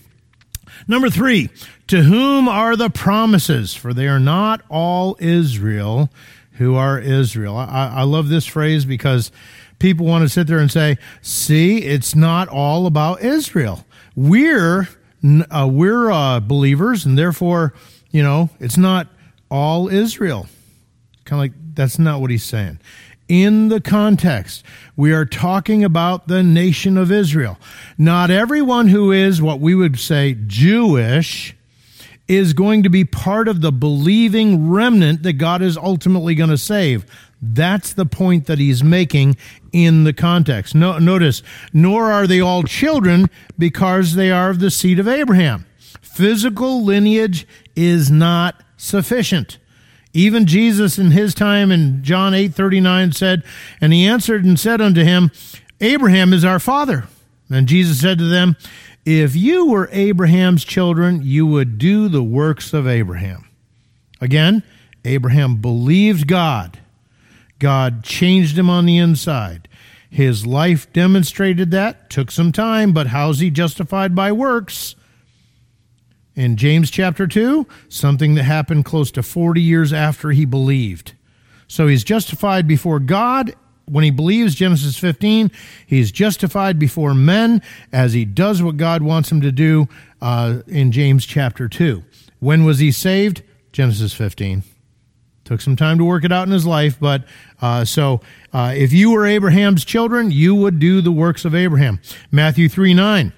[0.86, 1.50] Number three,
[1.88, 3.74] to whom are the promises?
[3.74, 6.08] For they are not all Israel
[6.52, 7.56] who are Israel.
[7.56, 9.32] I, I love this phrase because
[9.80, 13.84] people want to sit there and say, see, it's not all about Israel.
[14.14, 14.88] We're,
[15.50, 17.74] uh, we're uh, believers, and therefore,
[18.12, 19.08] you know, it's not
[19.50, 20.46] all Israel.
[21.26, 22.78] Kind of like that's not what he's saying.
[23.28, 27.58] In the context, we are talking about the nation of Israel.
[27.98, 31.56] Not everyone who is what we would say Jewish
[32.28, 36.58] is going to be part of the believing remnant that God is ultimately going to
[36.58, 37.04] save.
[37.42, 39.36] That's the point that he's making
[39.72, 40.74] in the context.
[40.74, 45.66] No, notice, nor are they all children because they are of the seed of Abraham.
[46.00, 49.58] Physical lineage is not sufficient.
[50.16, 53.42] Even Jesus in his time in John 8 39 said,
[53.82, 55.30] And he answered and said unto him,
[55.78, 57.04] Abraham is our father.
[57.50, 58.56] And Jesus said to them,
[59.04, 63.46] If you were Abraham's children, you would do the works of Abraham.
[64.18, 64.62] Again,
[65.04, 66.80] Abraham believed God.
[67.58, 69.68] God changed him on the inside.
[70.08, 72.08] His life demonstrated that.
[72.08, 74.96] Took some time, but how's he justified by works?
[76.36, 81.14] In James chapter 2, something that happened close to 40 years after he believed.
[81.66, 83.54] So he's justified before God
[83.86, 85.50] when he believes, Genesis 15.
[85.86, 89.88] He's justified before men as he does what God wants him to do
[90.20, 92.04] uh, in James chapter 2.
[92.38, 93.42] When was he saved?
[93.72, 94.62] Genesis 15.
[95.44, 97.24] Took some time to work it out in his life, but
[97.62, 98.20] uh, so
[98.52, 102.00] uh, if you were Abraham's children, you would do the works of Abraham.
[102.32, 103.32] Matthew 3 9.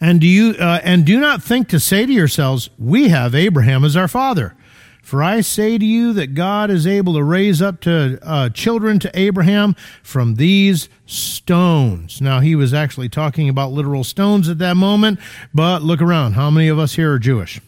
[0.00, 3.84] And do you uh, and do not think to say to yourselves, We have Abraham
[3.84, 4.54] as our father.
[5.02, 9.00] For I say to you that God is able to raise up to uh, children
[9.00, 12.20] to Abraham from these stones.
[12.20, 15.18] Now he was actually talking about literal stones at that moment,
[15.52, 16.34] but look around.
[16.34, 17.60] How many of us here are Jewish?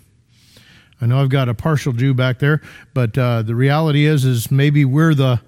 [1.00, 2.62] I know I've got a partial Jew back there,
[2.94, 5.40] but uh, the reality is, is maybe we're the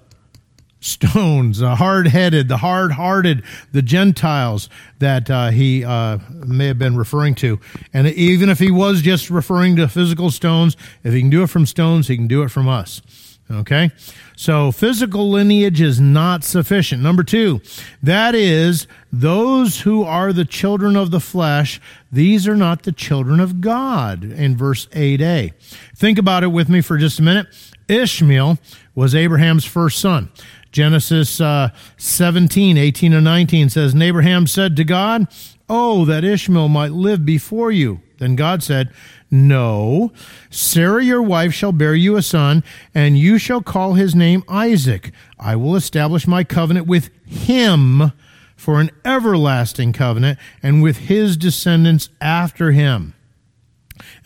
[0.79, 6.79] stones, the hard headed, the hard hearted, the Gentiles that uh, he uh, may have
[6.79, 7.59] been referring to.
[7.93, 11.47] And even if he was just referring to physical stones, if he can do it
[11.47, 13.01] from stones, he can do it from us.
[13.49, 13.91] Okay?
[14.35, 17.01] So physical lineage is not sufficient.
[17.01, 17.61] Number two,
[18.03, 21.79] that is, those who are the children of the flesh,
[22.11, 25.53] these are not the children of God in verse 8a.
[25.95, 27.47] Think about it with me for just a minute.
[27.87, 28.59] Ishmael
[28.95, 30.29] was Abraham's first son.
[30.77, 35.25] Genesis uh, 17, 18 and 19 says, And Abraham said to God,
[35.67, 38.01] Oh, that Ishmael might live before you.
[38.19, 38.93] Then God said,
[39.31, 40.11] No,
[40.51, 42.63] Sarah your wife shall bear you a son,
[42.93, 45.11] and you shall call his name Isaac.
[45.39, 48.11] I will establish my covenant with him
[48.55, 53.15] for an everlasting covenant, and with his descendants after him.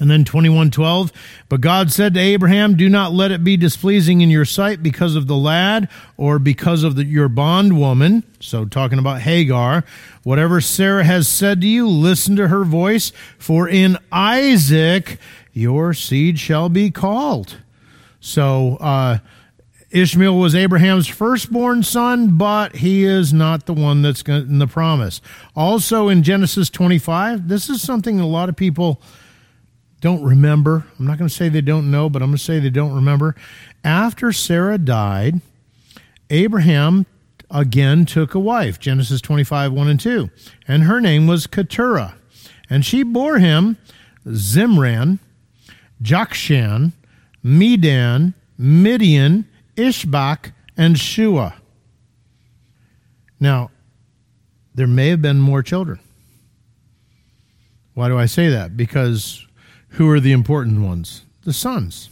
[0.02, 1.12] And then 2112,
[1.48, 5.16] but God said to Abraham, Do not let it be displeasing in your sight because
[5.16, 5.88] of the lad
[6.18, 8.24] or because of the, your bondwoman.
[8.40, 9.84] So, talking about Hagar.
[10.24, 15.20] Whatever Sarah has said to you, listen to her voice, for in Isaac
[15.54, 17.58] your seed shall be called.
[18.20, 19.20] So, uh,
[19.92, 25.22] Ishmael was Abraham's firstborn son, but he is not the one that's in the promise.
[25.56, 29.00] Also in Genesis 25, this is something a lot of people
[30.02, 30.86] don't remember.
[31.00, 32.94] I'm not going to say they don't know, but I'm going to say they don't
[32.94, 33.36] remember.
[33.84, 35.42] After Sarah died,
[36.30, 37.06] Abraham
[37.50, 40.30] again took a wife, Genesis 25, 1 and 2,
[40.68, 42.16] and her name was Keturah.
[42.70, 43.78] And she bore him
[44.26, 45.20] Zimran,
[46.02, 46.94] Jokshan,
[47.44, 51.56] Medan, Midian, Ishbak, and Shua.
[53.40, 53.72] Now,
[54.74, 56.00] there may have been more children.
[57.94, 58.78] Why do I say that?
[58.78, 59.46] Because
[59.92, 61.24] who are the important ones?
[61.44, 62.10] The sons.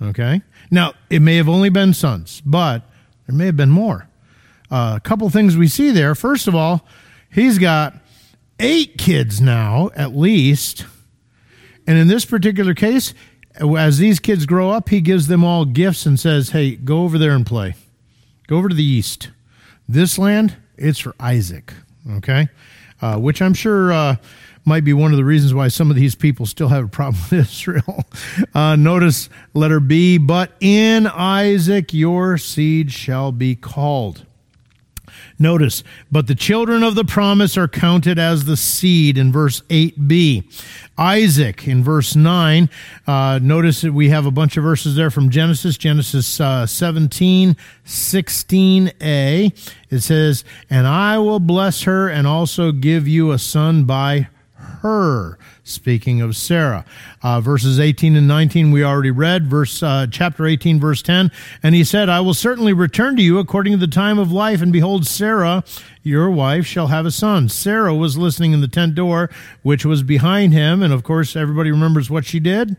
[0.00, 0.42] Okay?
[0.70, 2.82] Now, it may have only been sons, but
[3.26, 4.08] there may have been more.
[4.70, 6.14] Uh, a couple things we see there.
[6.14, 6.86] First of all,
[7.30, 7.94] he's got
[8.58, 10.84] eight kids now, at least.
[11.86, 13.14] And in this particular case,
[13.60, 17.18] as these kids grow up, he gives them all gifts and says, Hey, go over
[17.18, 17.74] there and play.
[18.46, 19.30] Go over to the east.
[19.88, 21.72] This land, it's for Isaac.
[22.10, 22.48] Okay?
[23.00, 24.16] Uh, which I'm sure uh,
[24.68, 27.20] might be one of the reasons why some of these people still have a problem
[27.30, 28.04] with Israel.
[28.54, 34.26] Uh, notice letter B, but in Isaac your seed shall be called.
[35.38, 40.44] Notice, but the children of the promise are counted as the seed in verse 8b.
[40.96, 42.68] Isaac in verse 9.
[43.06, 47.56] Uh, notice that we have a bunch of verses there from Genesis, Genesis uh, 17,
[47.84, 49.70] 16a.
[49.90, 54.28] It says, And I will bless her and also give you a son by
[54.82, 55.38] her.
[55.64, 56.84] Speaking of Sarah,
[57.22, 59.46] uh, verses 18 and 19 we already read.
[59.46, 61.30] Verse uh, chapter 18, verse 10,
[61.62, 64.62] and he said, "I will certainly return to you according to the time of life,
[64.62, 65.64] and behold, Sarah,
[66.02, 69.30] your wife, shall have a son." Sarah was listening in the tent door,
[69.62, 72.76] which was behind him, and of course, everybody remembers what she did.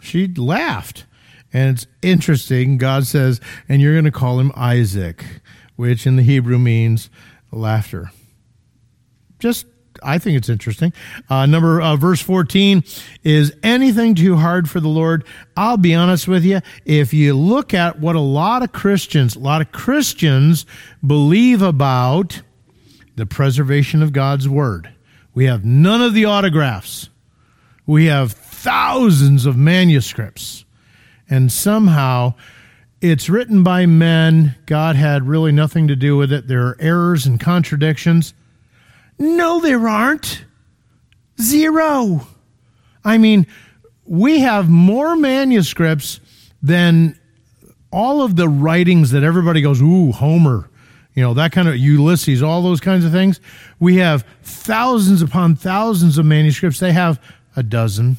[0.00, 1.04] She laughed.
[1.52, 2.78] And it's interesting.
[2.78, 5.24] God says, and you're going to call him Isaac,
[5.76, 7.10] which in the Hebrew means
[7.50, 8.10] laughter.
[9.38, 9.66] Just
[10.02, 10.92] I think it's interesting.
[11.28, 12.84] Uh, number uh, verse 14
[13.22, 15.24] is anything too hard for the Lord.
[15.56, 16.60] I'll be honest with you.
[16.84, 20.66] If you look at what a lot of Christians, a lot of Christians
[21.06, 22.42] believe about
[23.16, 24.90] the preservation of God's word,
[25.34, 27.08] we have none of the autographs.
[27.86, 30.64] We have thousands of manuscripts.
[31.28, 32.34] And somehow
[33.00, 34.56] it's written by men.
[34.66, 36.48] God had really nothing to do with it.
[36.48, 38.34] There are errors and contradictions.
[39.20, 40.46] No, there aren't.
[41.38, 42.26] Zero.
[43.04, 43.46] I mean,
[44.06, 46.20] we have more manuscripts
[46.62, 47.18] than
[47.92, 50.70] all of the writings that everybody goes, ooh, Homer,
[51.14, 53.40] you know, that kind of Ulysses, all those kinds of things.
[53.78, 56.80] We have thousands upon thousands of manuscripts.
[56.80, 57.20] They have
[57.54, 58.16] a dozen.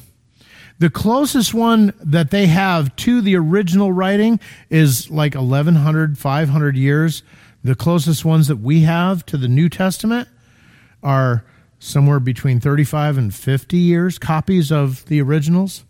[0.78, 4.38] The closest one that they have to the original writing
[4.70, 7.24] is like 1100, 500 years.
[7.64, 10.28] The closest ones that we have to the New Testament
[11.02, 11.44] are
[11.78, 15.84] somewhere between 35 and 50 years, copies of the originals.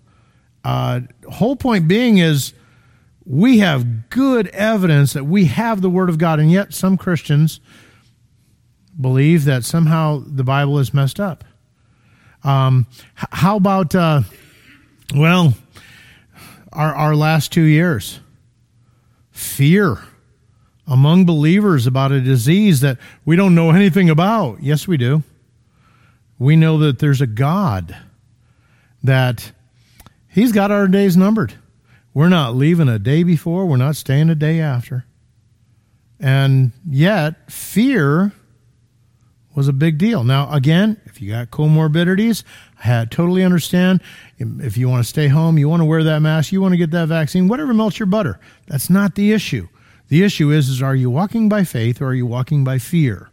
[0.64, 2.54] Uh, whole point being is
[3.24, 7.60] we have good evidence that we have the Word of God, and yet some Christians
[8.98, 11.44] believe that somehow the Bible is messed up.
[12.44, 14.22] Um, how about, uh,
[15.14, 15.54] well,
[16.72, 18.18] our, our last two years?
[19.30, 19.98] Fear
[20.86, 24.62] among believers about a disease that we don't know anything about.
[24.62, 25.22] Yes, we do.
[26.38, 27.96] We know that there's a God,
[29.02, 29.52] that
[30.28, 31.54] He's got our days numbered.
[32.14, 35.04] We're not leaving a day before, we're not staying a day after.
[36.18, 38.32] And yet, fear
[39.54, 40.24] was a big deal.
[40.24, 42.42] Now, again, if you got comorbidities,
[42.84, 44.00] I totally understand.
[44.38, 46.78] If you want to stay home, you want to wear that mask, you want to
[46.78, 48.40] get that vaccine, whatever melts your butter.
[48.66, 49.68] That's not the issue.
[50.12, 53.30] The issue is, is are you walking by faith or are you walking by fear?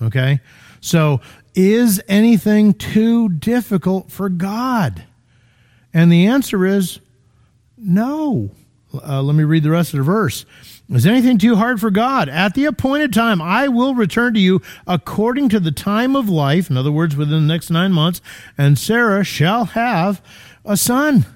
[0.00, 0.38] Okay?
[0.80, 1.20] So,
[1.56, 5.06] is anything too difficult for God?
[5.92, 7.00] And the answer is
[7.76, 8.52] no.
[8.94, 10.46] Uh, let me read the rest of the verse.
[10.88, 12.28] Is anything too hard for God?
[12.28, 16.70] At the appointed time, I will return to you according to the time of life,
[16.70, 18.20] in other words, within the next nine months,
[18.56, 20.22] and Sarah shall have
[20.64, 21.26] a son.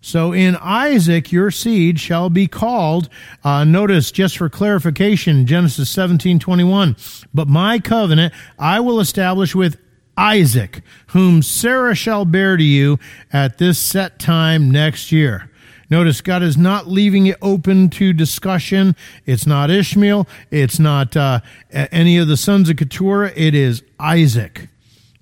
[0.00, 3.08] So in Isaac, your seed shall be called.
[3.42, 6.96] Uh, notice, just for clarification, Genesis 17 21.
[7.34, 9.76] But my covenant I will establish with
[10.16, 12.98] Isaac, whom Sarah shall bear to you
[13.32, 15.50] at this set time next year.
[15.90, 18.94] Notice God is not leaving it open to discussion.
[19.24, 20.28] It's not Ishmael.
[20.50, 21.40] It's not uh,
[21.72, 23.32] any of the sons of Keturah.
[23.34, 24.68] It is Isaac.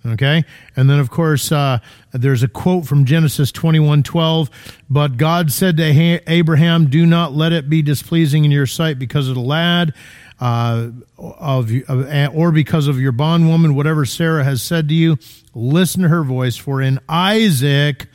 [0.04, 0.44] Okay,
[0.76, 1.80] and then of course uh,
[2.18, 4.50] there's a quote from Genesis 21:12.
[4.88, 9.28] But God said to Abraham, "Do not let it be displeasing in your sight because
[9.28, 9.92] of the lad."
[10.38, 15.16] Uh, of, of or because of your bondwoman, whatever Sarah has said to you,
[15.54, 16.56] listen to her voice.
[16.56, 18.06] For in Isaac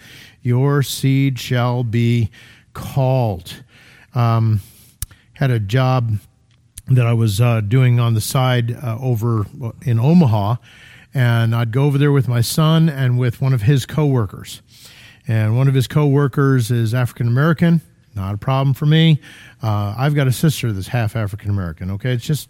[0.41, 2.29] your seed shall be
[2.73, 3.63] called.
[4.13, 4.61] Um,
[5.33, 6.17] had a job
[6.87, 9.45] that I was uh, doing on the side uh, over
[9.83, 10.55] in Omaha,
[11.13, 14.61] and I'd go over there with my son and with one of his coworkers.
[15.27, 17.81] And one of his coworkers is African American,
[18.15, 19.21] not a problem for me.
[19.61, 21.91] Uh, I've got a sister that's half African American.
[21.91, 22.49] Okay, it's just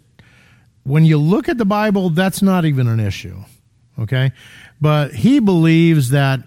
[0.84, 3.38] when you look at the Bible, that's not even an issue.
[3.98, 4.32] Okay,
[4.80, 6.40] but he believes that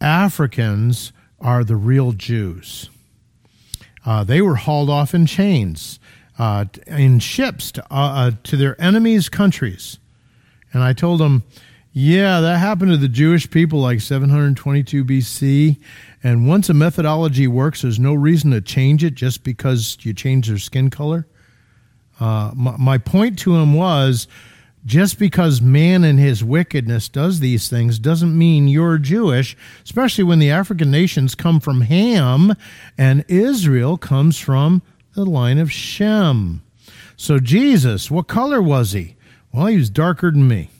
[0.00, 2.90] Africans are the real Jews.
[4.04, 6.00] Uh, they were hauled off in chains,
[6.38, 9.99] uh, in ships to, uh, uh, to their enemies' countries.
[10.72, 11.42] And I told him,
[11.92, 15.78] yeah, that happened to the Jewish people like 722 BC.
[16.22, 20.48] And once a methodology works, there's no reason to change it just because you change
[20.48, 21.26] their skin color.
[22.20, 24.28] Uh, my, my point to him was
[24.84, 30.38] just because man in his wickedness does these things doesn't mean you're Jewish, especially when
[30.38, 32.54] the African nations come from Ham
[32.96, 34.82] and Israel comes from
[35.14, 36.62] the line of Shem.
[37.16, 39.16] So, Jesus, what color was he?
[39.52, 40.70] Well, he was darker than me,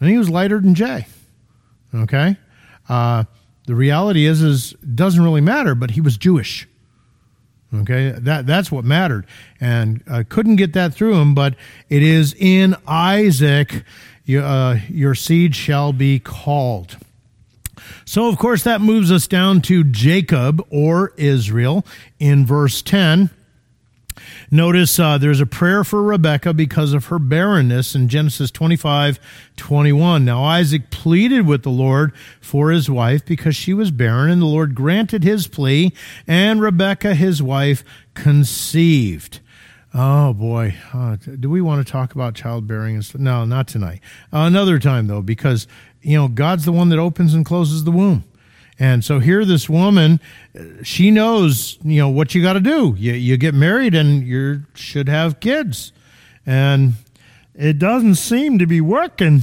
[0.00, 1.06] and he was lighter than Jay.
[1.94, 2.36] Okay?
[2.88, 3.24] Uh,
[3.66, 6.68] the reality is, is doesn't really matter, but he was Jewish.
[7.74, 9.24] Okay, that that's what mattered,
[9.58, 11.34] and I couldn't get that through him.
[11.34, 11.54] But
[11.88, 13.84] it is in Isaac,
[14.26, 16.98] you, uh, your seed shall be called.
[18.04, 21.86] So, of course, that moves us down to Jacob or Israel
[22.18, 23.30] in verse ten.
[24.50, 29.18] Notice uh, there's a prayer for Rebekah because of her barrenness in Genesis 25
[29.56, 30.24] 21.
[30.24, 34.46] Now, Isaac pleaded with the Lord for his wife because she was barren, and the
[34.46, 35.92] Lord granted his plea,
[36.26, 37.84] and Rebekah, his wife,
[38.14, 39.40] conceived.
[39.94, 43.02] Oh boy, uh, do we want to talk about childbearing?
[43.18, 44.00] No, not tonight.
[44.32, 45.66] Uh, another time though, because
[46.00, 48.24] you know God's the one that opens and closes the womb.
[48.82, 50.18] And so here, this woman,
[50.82, 52.96] she knows, you know, what you got to do.
[52.98, 55.92] You, you get married and you should have kids.
[56.44, 56.94] And
[57.54, 59.42] it doesn't seem to be working.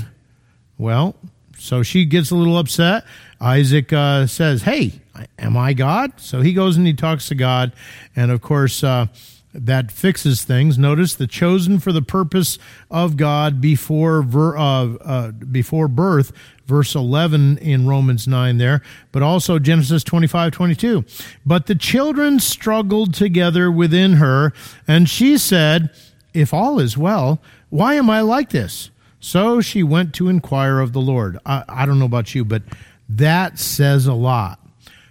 [0.77, 1.15] Well,
[1.57, 3.05] so she gets a little upset.
[3.39, 4.99] Isaac uh, says, Hey,
[5.37, 6.19] am I God?
[6.19, 7.71] So he goes and he talks to God.
[8.17, 9.05] And of course, uh,
[9.54, 10.78] that fixes things.
[10.78, 12.60] Notice the chosen for the purpose
[12.91, 16.32] of God before ver, uh, uh, before birth,
[16.66, 18.82] verse 11 in Romans 9 there,
[19.12, 21.04] but also Genesis 25, 22.
[21.45, 24.54] But the children struggled together within her,
[24.88, 25.89] and she said,
[26.34, 28.91] If all is well, why am I like this?
[29.20, 31.39] So she went to inquire of the Lord.
[31.45, 32.62] I, I don't know about you, but
[33.10, 34.60] that says a lot.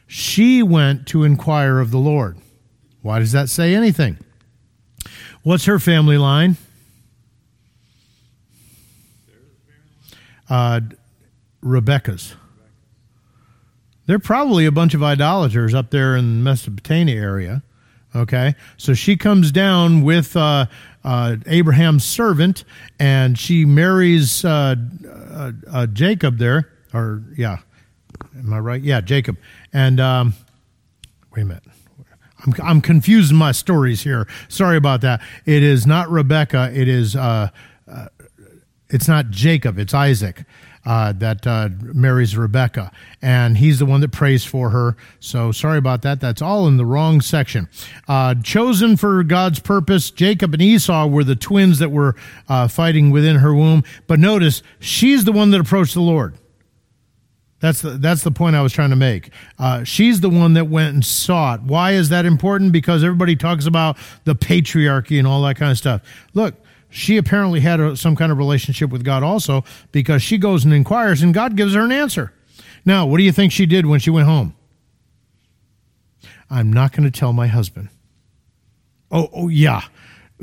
[0.06, 2.38] She went to inquire of the Lord.
[3.02, 4.16] Why does that say anything?
[5.48, 6.58] What's her family line?
[10.50, 10.82] Uh,
[11.62, 12.34] Rebecca's.
[14.04, 17.62] They're probably a bunch of idolaters up there in the Mesopotamia area.
[18.14, 20.66] Okay, so she comes down with uh,
[21.02, 22.64] uh, Abraham's servant,
[23.00, 24.76] and she marries uh,
[25.08, 27.56] uh, uh Jacob there, or yeah,
[28.36, 28.82] am I right?
[28.82, 29.38] Yeah, Jacob.
[29.72, 30.34] And um,
[31.34, 31.64] wait a minute.
[32.46, 34.26] I'm, I'm confusing my stories here.
[34.48, 35.20] Sorry about that.
[35.44, 36.70] It is not Rebecca.
[36.72, 37.50] It is, uh,
[37.90, 38.06] uh,
[38.88, 39.78] it's not Jacob.
[39.78, 40.44] It's Isaac.
[40.86, 44.96] Uh, that uh, marries Rebecca, and he's the one that prays for her.
[45.20, 46.18] So sorry about that.
[46.18, 47.68] That's all in the wrong section.
[48.06, 52.16] Uh, chosen for God's purpose, Jacob and Esau were the twins that were
[52.48, 53.84] uh, fighting within her womb.
[54.06, 56.38] But notice, she's the one that approached the Lord.
[57.60, 59.30] That's the, that's the point I was trying to make.
[59.58, 61.62] Uh, she's the one that went and sought.
[61.62, 62.72] Why is that important?
[62.72, 66.02] Because everybody talks about the patriarchy and all that kind of stuff.
[66.34, 66.54] Look,
[66.88, 70.72] she apparently had a, some kind of relationship with God also because she goes and
[70.72, 72.32] inquires and God gives her an answer.
[72.84, 74.54] Now, what do you think she did when she went home?
[76.50, 77.88] I'm not going to tell my husband.
[79.10, 79.82] Oh, oh yeah.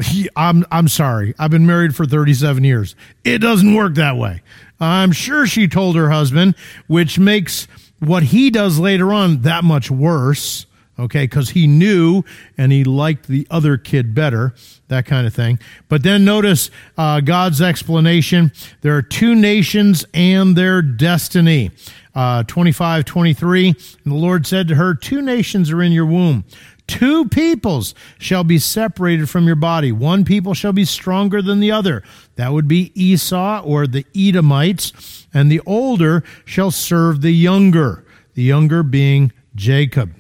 [0.04, 1.34] He, I'm I'm sorry.
[1.40, 2.96] I've been married for 37 years.
[3.24, 4.42] It doesn't work that way.
[4.80, 6.56] I'm sure she told her husband,
[6.88, 7.68] which makes
[8.00, 10.66] what he does later on that much worse.
[10.98, 12.24] Okay, because he knew
[12.58, 14.54] and he liked the other kid better,
[14.88, 15.60] that kind of thing.
[15.90, 18.54] But then notice uh, God's explanation.
[18.80, 21.72] There are two nations and their destiny.
[22.14, 23.68] Uh, 25, 23.
[23.68, 26.46] And the Lord said to her, Two nations are in your womb
[26.88, 29.92] Two peoples shall be separated from your body.
[29.92, 32.04] One people shall be stronger than the other.
[32.36, 35.28] That would be Esau or the Edomites.
[35.34, 38.06] And the older shall serve the younger,
[38.36, 40.14] the younger being Jacob.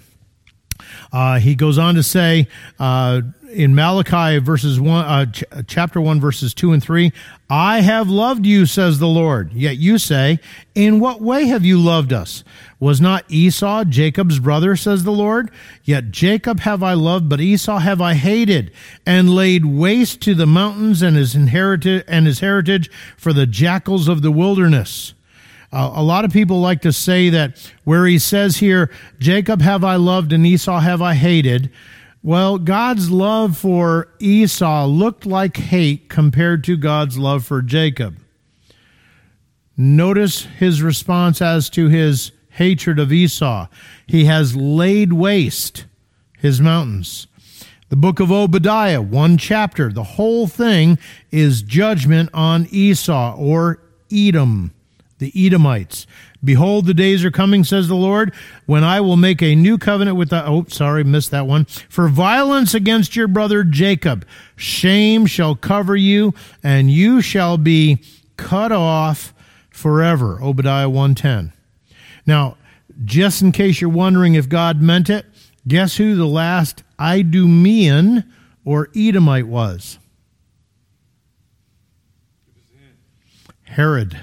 [1.12, 2.48] Uh, he goes on to say
[2.80, 3.22] uh,
[3.56, 7.12] in Malachi verses one, uh, ch- chapter one, verses two and three,
[7.50, 9.52] "I have loved you," says the Lord.
[9.54, 10.40] Yet you say,
[10.76, 12.44] "In what way have you loved us?"
[12.80, 15.50] Was not Esau Jacob's brother, says the Lord?
[15.86, 18.70] Yet Jacob have I loved, but Esau have I hated,
[19.06, 24.08] and laid waste to the mountains and his inherited and his heritage for the jackals
[24.08, 25.14] of the wilderness.
[25.72, 28.90] Uh, a lot of people like to say that where he says here,
[29.20, 31.70] Jacob have I loved and Esau have I hated.
[32.26, 38.18] Well, God's love for Esau looked like hate compared to God's love for Jacob.
[39.78, 43.68] Notice his response as to his hatred of Esau.
[44.08, 45.86] He has laid waste
[46.40, 47.28] his mountains.
[47.90, 50.98] The book of Obadiah, one chapter, the whole thing
[51.30, 54.74] is judgment on Esau or Edom
[55.18, 56.06] the Edomites.
[56.44, 58.34] Behold, the days are coming, says the Lord,
[58.66, 60.46] when I will make a new covenant with the.
[60.46, 61.66] Oh, sorry, missed that one.
[61.66, 64.26] For violence against your brother Jacob,
[64.56, 66.34] shame shall cover you,
[66.64, 68.04] and you shall be
[68.38, 69.34] cut off
[69.70, 70.42] forever.
[70.42, 71.54] Obadiah 110.
[72.26, 72.58] Now,
[73.04, 75.26] just in case you're wondering if God meant it,
[75.68, 78.24] guess who the last Idumean
[78.64, 80.00] or Edomite was?
[83.64, 84.18] Herod.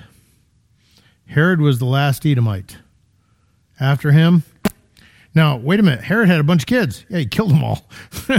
[1.32, 2.76] Herod was the last Edomite.
[3.80, 4.42] After him,
[5.34, 6.02] now wait a minute.
[6.04, 7.06] Herod had a bunch of kids.
[7.08, 7.88] Yeah, he killed them all.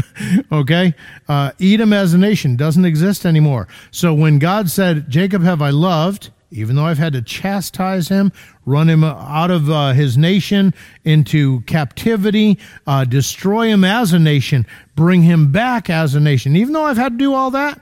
[0.51, 0.93] okay,
[1.27, 3.67] uh, Edom as a nation doesn't exist anymore.
[3.89, 8.31] So when God said, "Jacob have I loved," even though I've had to chastise him,
[8.63, 10.71] run him out of uh, his nation
[11.03, 16.73] into captivity, uh, destroy him as a nation, bring him back as a nation, even
[16.73, 17.81] though I've had to do all that,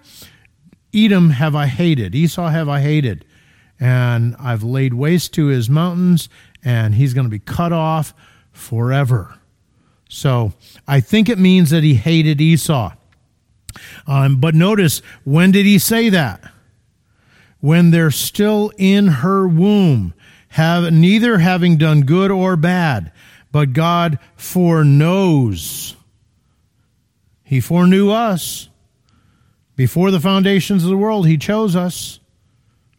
[0.94, 3.26] Edom have I hated, Esau have I hated
[3.82, 6.30] and I've laid waste to his mountains,
[6.64, 8.14] and he's going to be cut off
[8.52, 9.34] forever.
[10.08, 10.54] So
[10.88, 12.94] I think it means that he hated Esau.
[14.06, 16.44] Um, but notice, when did he say that?
[17.60, 20.14] When they're still in her womb,
[20.50, 23.12] have neither having done good or bad,
[23.52, 25.96] but God foreknows.
[27.44, 28.70] He foreknew us.
[29.76, 32.20] Before the foundations of the world, he chose us.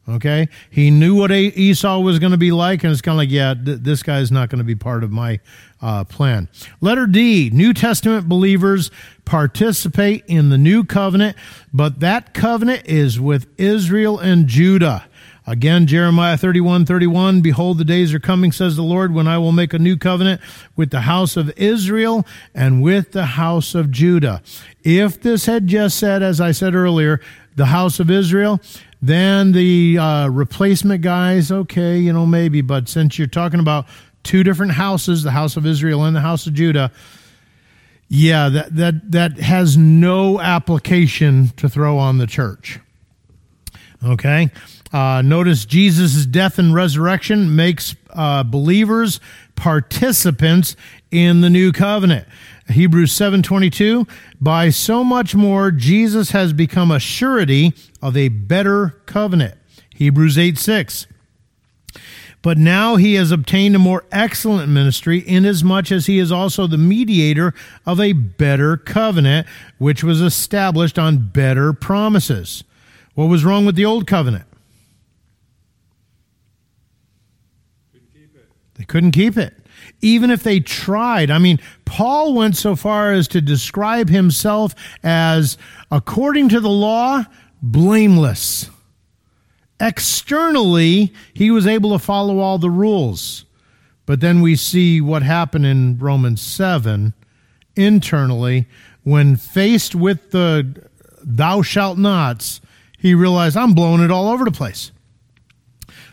[0.09, 3.30] Okay, he knew what Esau was going to be like, and it's kind of like,
[3.30, 5.38] yeah, th- this guy is not going to be part of my
[5.80, 6.48] uh, plan.
[6.80, 8.90] Letter D: New Testament believers
[9.24, 11.36] participate in the new covenant,
[11.72, 15.05] but that covenant is with Israel and Judah.
[15.46, 19.53] Again, Jeremiah 31 31, Behold, the days are coming, says the Lord, when I will
[19.53, 20.40] make a new covenant
[20.76, 24.40] with the house of Israel and with the house of Judah.
[24.84, 27.20] If this had just said, as I said earlier,
[27.57, 28.61] the house of Israel,
[29.03, 32.61] then the uh, replacement guys, okay, you know, maybe.
[32.61, 33.86] But since you're talking about
[34.22, 36.92] two different houses, the house of Israel and the house of Judah,
[38.09, 42.78] yeah, that, that, that has no application to throw on the church.
[44.05, 44.50] Okay?
[44.92, 49.18] Uh, notice Jesus' death and resurrection makes uh, believers
[49.57, 50.76] participants
[51.11, 52.28] in the new covenant.
[52.72, 54.06] Hebrews 7:22
[54.40, 59.54] by so much more Jesus has become a surety of a better covenant.
[59.94, 61.06] Hebrews 8:6
[62.42, 66.76] but now he has obtained a more excellent ministry, inasmuch as he is also the
[66.76, 67.54] mediator
[67.86, 69.46] of a better covenant,
[69.78, 72.64] which was established on better promises.
[73.14, 74.44] What was wrong with the old covenant?
[78.74, 79.61] They couldn't keep it
[80.03, 81.30] even if they tried.
[81.30, 85.57] I mean, Paul went so far as to describe himself as,
[85.90, 87.24] according to the law,
[87.62, 88.68] blameless.
[89.80, 93.44] Externally, he was able to follow all the rules.
[94.05, 97.14] But then we see what happened in Romans 7
[97.76, 98.66] internally
[99.05, 100.88] when faced with the
[101.22, 102.61] thou shalt nots,
[102.98, 104.91] he realized I'm blowing it all over the place.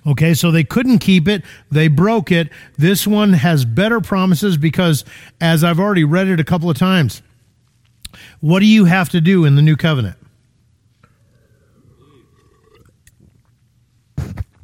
[0.08, 1.43] Okay, so they couldn't keep it.
[1.70, 2.50] They broke it.
[2.78, 5.04] This one has better promises because,
[5.41, 7.22] as I've already read it a couple of times,
[8.39, 10.18] what do you have to do in the new covenant?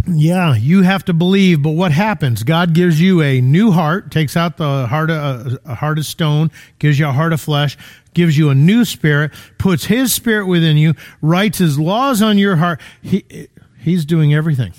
[0.08, 2.44] Yeah, you have to believe, but what happens?
[2.44, 6.06] God gives you a new heart, takes out the heart of, uh, a heart of
[6.06, 7.76] stone, gives you a heart of flesh,
[8.14, 12.58] gives you a new spirit, puts His spirit within you, writes His laws on your
[12.58, 12.80] heart.
[13.02, 13.48] He,
[13.80, 14.74] he's doing everything.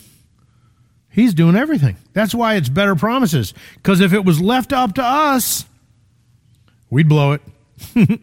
[1.16, 1.96] He's doing everything.
[2.12, 3.54] That's why it's better promises.
[3.76, 5.64] Because if it was left up to us,
[6.90, 7.40] we'd blow it.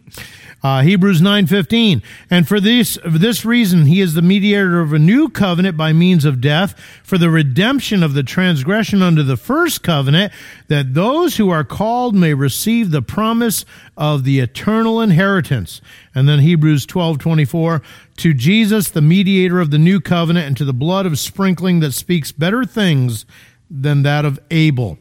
[0.64, 2.02] Uh, Hebrews 9:15.
[2.30, 5.92] And for this for this reason he is the mediator of a new covenant by
[5.92, 10.32] means of death for the redemption of the transgression under the first covenant
[10.70, 13.66] that those who are called may receive the promise
[13.98, 15.82] of the eternal inheritance.
[16.16, 17.82] And then Hebrews 12:24
[18.18, 21.94] to Jesus the mediator of the new covenant and to the blood of sprinkling that
[21.94, 23.26] speaks better things
[23.70, 24.98] than that of Abel.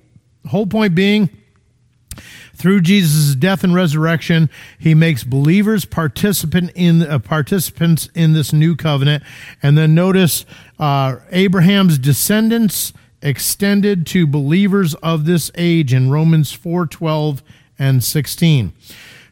[0.46, 1.30] Whole point being
[2.54, 8.76] through Jesus' death and resurrection, he makes believers participant in uh, participants in this new
[8.76, 9.24] covenant.
[9.62, 10.44] And then notice
[10.78, 17.42] uh, Abraham's descendants extended to believers of this age in Romans 4 12
[17.78, 18.72] and 16.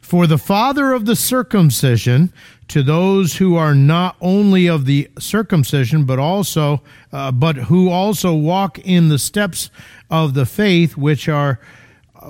[0.01, 2.33] For the father of the circumcision,
[2.71, 8.33] to those who are not only of the circumcision, but also, uh, but who also
[8.33, 9.69] walk in the steps
[10.09, 11.59] of the faith which our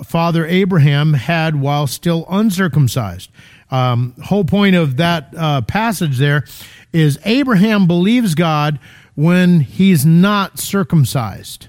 [0.04, 3.30] Father Abraham had while still uncircumcised.
[3.70, 6.44] Um, whole point of that uh, passage there
[6.92, 8.80] is Abraham believes God
[9.14, 11.68] when he's not circumcised.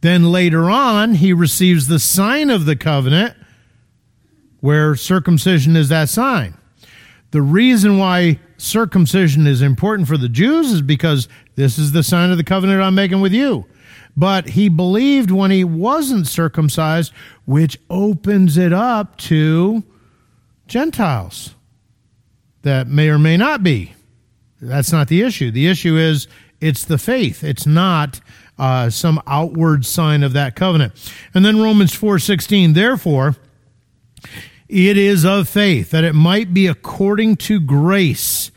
[0.00, 3.36] Then later on, he receives the sign of the covenant,
[4.60, 6.56] where circumcision is that sign.
[7.32, 12.30] The reason why circumcision is important for the Jews is because this is the sign
[12.30, 13.66] of the covenant I'm making with you
[14.16, 17.12] but he believed when he wasn't circumcised,
[17.44, 19.82] which opens it up to
[20.66, 21.54] Gentiles
[22.62, 23.94] that may or may not be.
[24.60, 25.50] That's not the issue.
[25.50, 26.28] The issue is
[26.60, 27.42] it's the faith.
[27.42, 28.20] It's not
[28.58, 30.92] uh, some outward sign of that covenant.
[31.34, 33.36] And then Romans 4:16, therefore,
[34.72, 38.50] it is of faith that it might be according to grace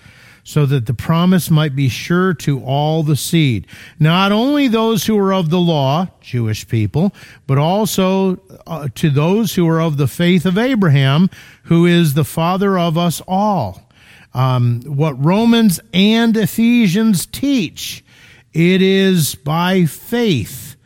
[0.46, 3.68] so that the promise might be sure to all the seed,
[4.00, 7.14] not only those who are of the law, Jewish people,
[7.48, 11.30] but also uh, to those who are of the faith of Abraham,
[11.64, 13.90] who is the father of us all.
[14.34, 18.06] Um, what Romans and Ephesians teach,
[18.54, 20.78] it is by faith,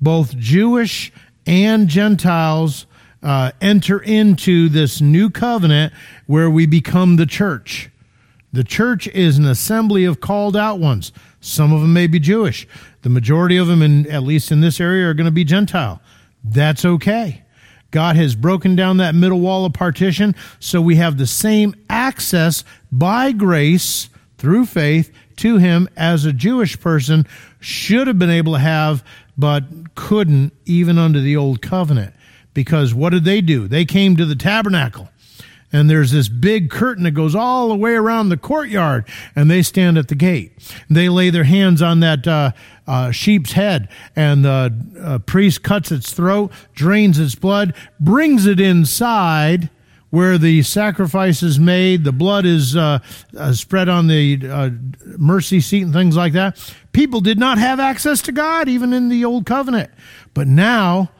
[0.00, 1.12] both Jewish
[1.46, 2.85] and Gentiles
[3.26, 5.92] uh, enter into this new covenant
[6.26, 7.90] where we become the church.
[8.52, 11.10] The church is an assembly of called out ones.
[11.40, 12.68] Some of them may be Jewish.
[13.02, 16.00] The majority of them, in, at least in this area, are going to be Gentile.
[16.44, 17.42] That's okay.
[17.90, 22.62] God has broken down that middle wall of partition so we have the same access
[22.92, 24.08] by grace
[24.38, 27.26] through faith to Him as a Jewish person
[27.58, 29.02] should have been able to have,
[29.36, 29.64] but
[29.96, 32.14] couldn't even under the old covenant.
[32.56, 33.68] Because what did they do?
[33.68, 35.10] They came to the tabernacle
[35.72, 39.62] and there's this big curtain that goes all the way around the courtyard, and they
[39.62, 40.52] stand at the gate.
[40.88, 42.52] They lay their hands on that uh,
[42.86, 48.60] uh, sheep's head, and the uh, priest cuts its throat, drains its blood, brings it
[48.60, 49.68] inside
[50.10, 53.00] where the sacrifice is made, the blood is uh,
[53.36, 54.70] uh, spread on the uh,
[55.18, 56.74] mercy seat and things like that.
[56.92, 59.90] People did not have access to God even in the old covenant.
[60.32, 61.10] But now,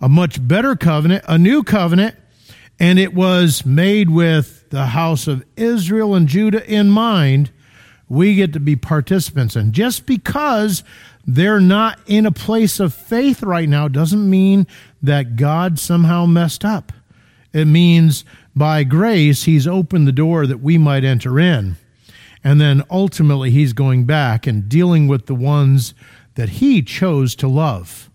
[0.00, 2.16] a much better covenant, a new covenant,
[2.78, 7.50] and it was made with the house of Israel and Judah in mind,
[8.08, 9.56] we get to be participants.
[9.56, 10.82] And just because
[11.26, 14.66] they're not in a place of faith right now doesn't mean
[15.02, 16.92] that God somehow messed up.
[17.52, 18.24] It means
[18.54, 21.76] by grace, He's opened the door that we might enter in.
[22.42, 25.94] And then ultimately, He's going back and dealing with the ones
[26.34, 28.10] that He chose to love.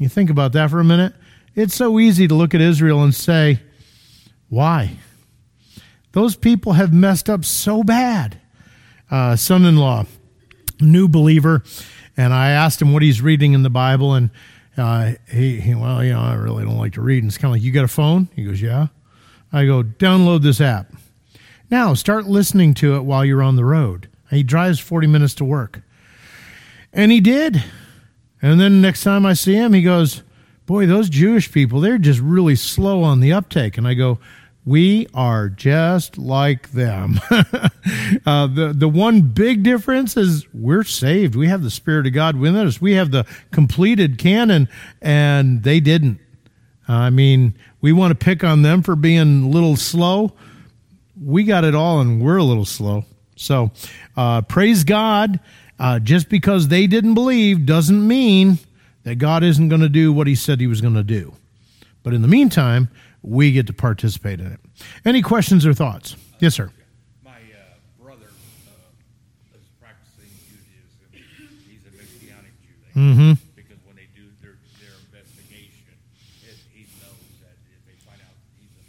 [0.00, 1.12] You think about that for a minute.
[1.54, 3.60] It's so easy to look at Israel and say,
[4.48, 4.96] why?
[6.12, 8.40] Those people have messed up so bad.
[9.10, 10.06] Uh, Son in law,
[10.80, 11.62] new believer,
[12.16, 14.30] and I asked him what he's reading in the Bible, and
[14.78, 17.22] uh, he, he, well, you know, I really don't like to read.
[17.22, 18.30] And it's kind of like, you got a phone?
[18.34, 18.86] He goes, yeah.
[19.52, 20.94] I go, download this app.
[21.70, 24.08] Now start listening to it while you're on the road.
[24.30, 25.82] He drives 40 minutes to work.
[26.90, 27.62] And he did.
[28.42, 30.22] And then next time I see him, he goes,
[30.66, 33.76] boy, those Jewish people, they're just really slow on the uptake.
[33.76, 34.18] And I go,
[34.64, 37.18] we are just like them.
[37.30, 41.34] uh, the, the one big difference is we're saved.
[41.34, 42.80] We have the Spirit of God within us.
[42.80, 44.68] We have the completed canon,
[45.00, 46.20] and they didn't.
[46.86, 50.34] I mean, we want to pick on them for being a little slow.
[51.20, 53.04] We got it all, and we're a little slow.
[53.36, 53.70] So,
[54.16, 55.40] uh, praise God.
[55.80, 58.58] Uh, just because they didn't believe doesn't mean
[59.04, 61.32] that God isn't going to do what he said he was going to do.
[62.02, 62.90] But in the meantime,
[63.22, 64.60] we get to participate in it.
[65.06, 66.16] Any questions or thoughts?
[66.38, 66.70] Yes, sir.
[67.24, 67.34] My uh,
[67.98, 71.08] brother uh, is practicing Judaism.
[71.64, 73.00] He's a Messianic Jew.
[73.00, 73.32] Mm-hmm.
[73.56, 75.96] Because when they do their, their investigation,
[76.44, 78.84] it, he knows that if they find out he's a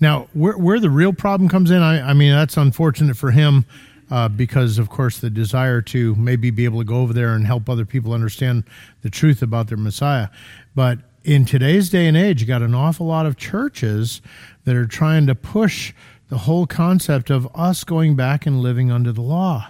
[0.00, 3.66] Now, where, where the real problem comes in, I, I mean, that's unfortunate for him
[4.10, 7.46] uh, because, of course, the desire to maybe be able to go over there and
[7.46, 8.64] help other people understand
[9.02, 10.28] the truth about their Messiah.
[10.74, 14.22] But in today's day and age, you got an awful lot of churches
[14.64, 15.92] that are trying to push
[16.28, 19.68] the whole concept of us going back and living under the law.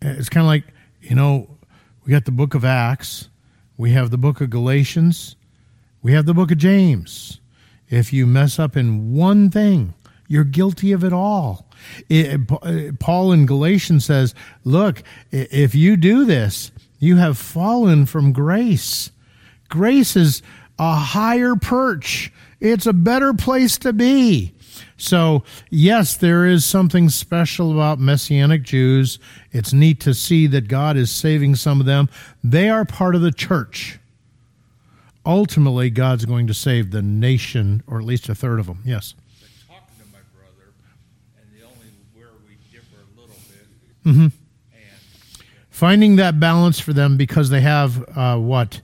[0.00, 0.64] It's kind of like,
[1.02, 1.48] you know,
[2.04, 3.28] we got the book of Acts,
[3.76, 5.34] we have the book of Galatians,
[6.02, 7.40] we have the book of James.
[7.90, 9.94] If you mess up in one thing,
[10.28, 11.66] you're guilty of it all.
[12.08, 14.34] It, uh, Paul in Galatians says,
[14.64, 19.10] Look, if you do this, you have fallen from grace.
[19.68, 20.42] Grace is
[20.78, 24.54] a higher perch, it's a better place to be.
[24.96, 29.18] So, yes, there is something special about Messianic Jews.
[29.52, 32.08] It's neat to see that God is saving some of them.
[32.42, 33.98] They are part of the church.
[35.28, 38.80] Ultimately, God's going to save the nation, or at least a third of them.
[38.84, 39.14] Yes.
[39.68, 40.72] talking to my brother,
[41.38, 43.66] and the only where we differ a little bit,
[44.10, 44.22] Mm-hmm.
[44.22, 44.32] and
[45.68, 48.80] Finding that balance for them because they have, uh, what,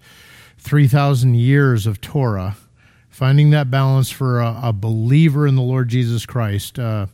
[0.59, 2.57] 3,000 years of Torah.
[3.09, 7.07] Finding that balance for a, a believer in the Lord Jesus Christ, uh,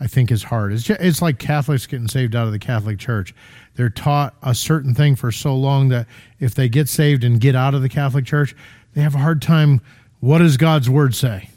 [0.00, 0.72] I think, is hard.
[0.72, 3.32] It's, just, it's like Catholics getting saved out of the Catholic Church.
[3.76, 6.06] They're taught a certain thing for so long that
[6.40, 8.56] if they get saved and get out of the Catholic Church,
[8.94, 9.80] they have a hard time.
[10.20, 11.50] What does God's word say?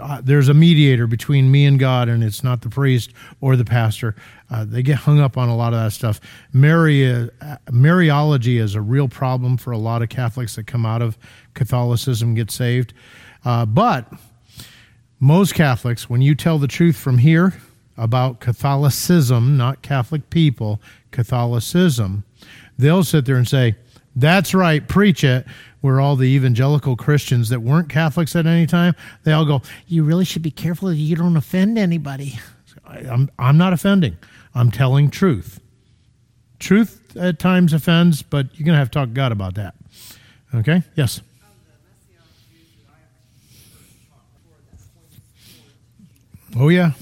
[0.00, 3.64] uh, there's a mediator between me and God, and it's not the priest or the
[3.64, 4.14] pastor.
[4.50, 6.20] Uh, they get hung up on a lot of that stuff.
[6.52, 7.28] Mary, uh,
[7.66, 11.18] Mariology is a real problem for a lot of Catholics that come out of
[11.54, 12.94] Catholicism get saved.
[13.44, 14.10] Uh, but
[15.20, 17.54] most Catholics, when you tell the truth from here
[17.98, 20.80] about Catholicism, not Catholic people,
[21.10, 22.24] Catholicism,
[22.78, 23.74] they'll sit there and say,
[24.16, 25.44] That's right, preach it.
[25.80, 28.94] Where all the evangelical Christians that weren't Catholics at any time,
[29.24, 32.38] they all go, You really should be careful that you don't offend anybody.
[32.86, 34.16] I'm, I'm not offending,
[34.54, 35.60] I'm telling truth.
[36.58, 39.74] Truth at times offends, but you're going to have to talk to God about that.
[40.54, 40.82] Okay?
[40.94, 41.20] Yes.
[46.56, 46.92] Oh, yeah.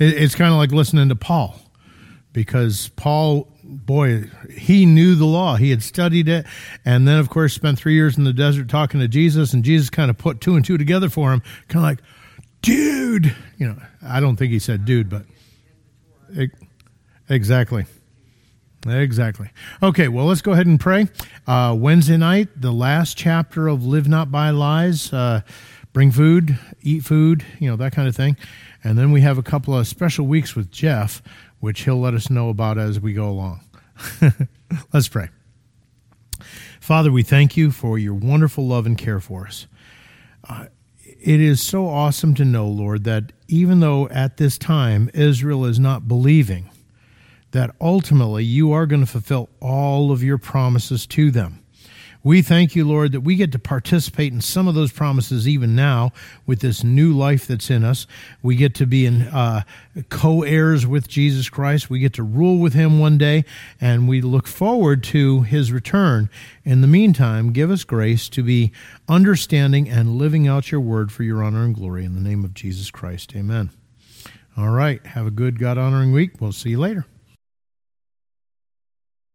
[0.00, 1.60] It, it's kind of like listening to Paul
[2.32, 5.56] because Paul, boy, he knew the law.
[5.56, 6.46] He had studied it.
[6.84, 9.52] And then, of course, spent three years in the desert talking to Jesus.
[9.52, 12.00] And Jesus kind of put two and two together for him, kind of like,
[12.62, 13.34] dude.
[13.58, 15.24] You know, I don't think he said dude, but
[17.28, 17.84] exactly.
[18.86, 19.50] Exactly.
[19.82, 21.06] Okay, well, let's go ahead and pray.
[21.46, 25.12] Uh, Wednesday night, the last chapter of Live Not by Lies.
[25.12, 25.42] Uh,
[25.92, 28.38] bring food, eat food, you know, that kind of thing.
[28.82, 31.22] And then we have a couple of special weeks with Jeff,
[31.58, 33.60] which he'll let us know about as we go along.
[34.92, 35.28] let's pray.
[36.80, 39.66] Father, we thank you for your wonderful love and care for us.
[40.48, 40.66] Uh,
[41.04, 45.78] it is so awesome to know, Lord, that even though at this time Israel is
[45.78, 46.70] not believing,
[47.50, 51.62] that ultimately you are going to fulfill all of your promises to them.
[52.22, 55.74] We thank you, Lord, that we get to participate in some of those promises even
[55.74, 56.12] now
[56.46, 58.06] with this new life that's in us.
[58.42, 59.62] We get to be in uh,
[60.10, 61.88] co heirs with Jesus Christ.
[61.88, 63.44] We get to rule with him one day,
[63.80, 66.28] and we look forward to his return.
[66.62, 68.72] In the meantime, give us grace to be
[69.08, 72.04] understanding and living out your word for your honor and glory.
[72.04, 73.70] In the name of Jesus Christ, amen.
[74.58, 75.04] All right.
[75.06, 76.32] Have a good God honoring week.
[76.38, 77.06] We'll see you later.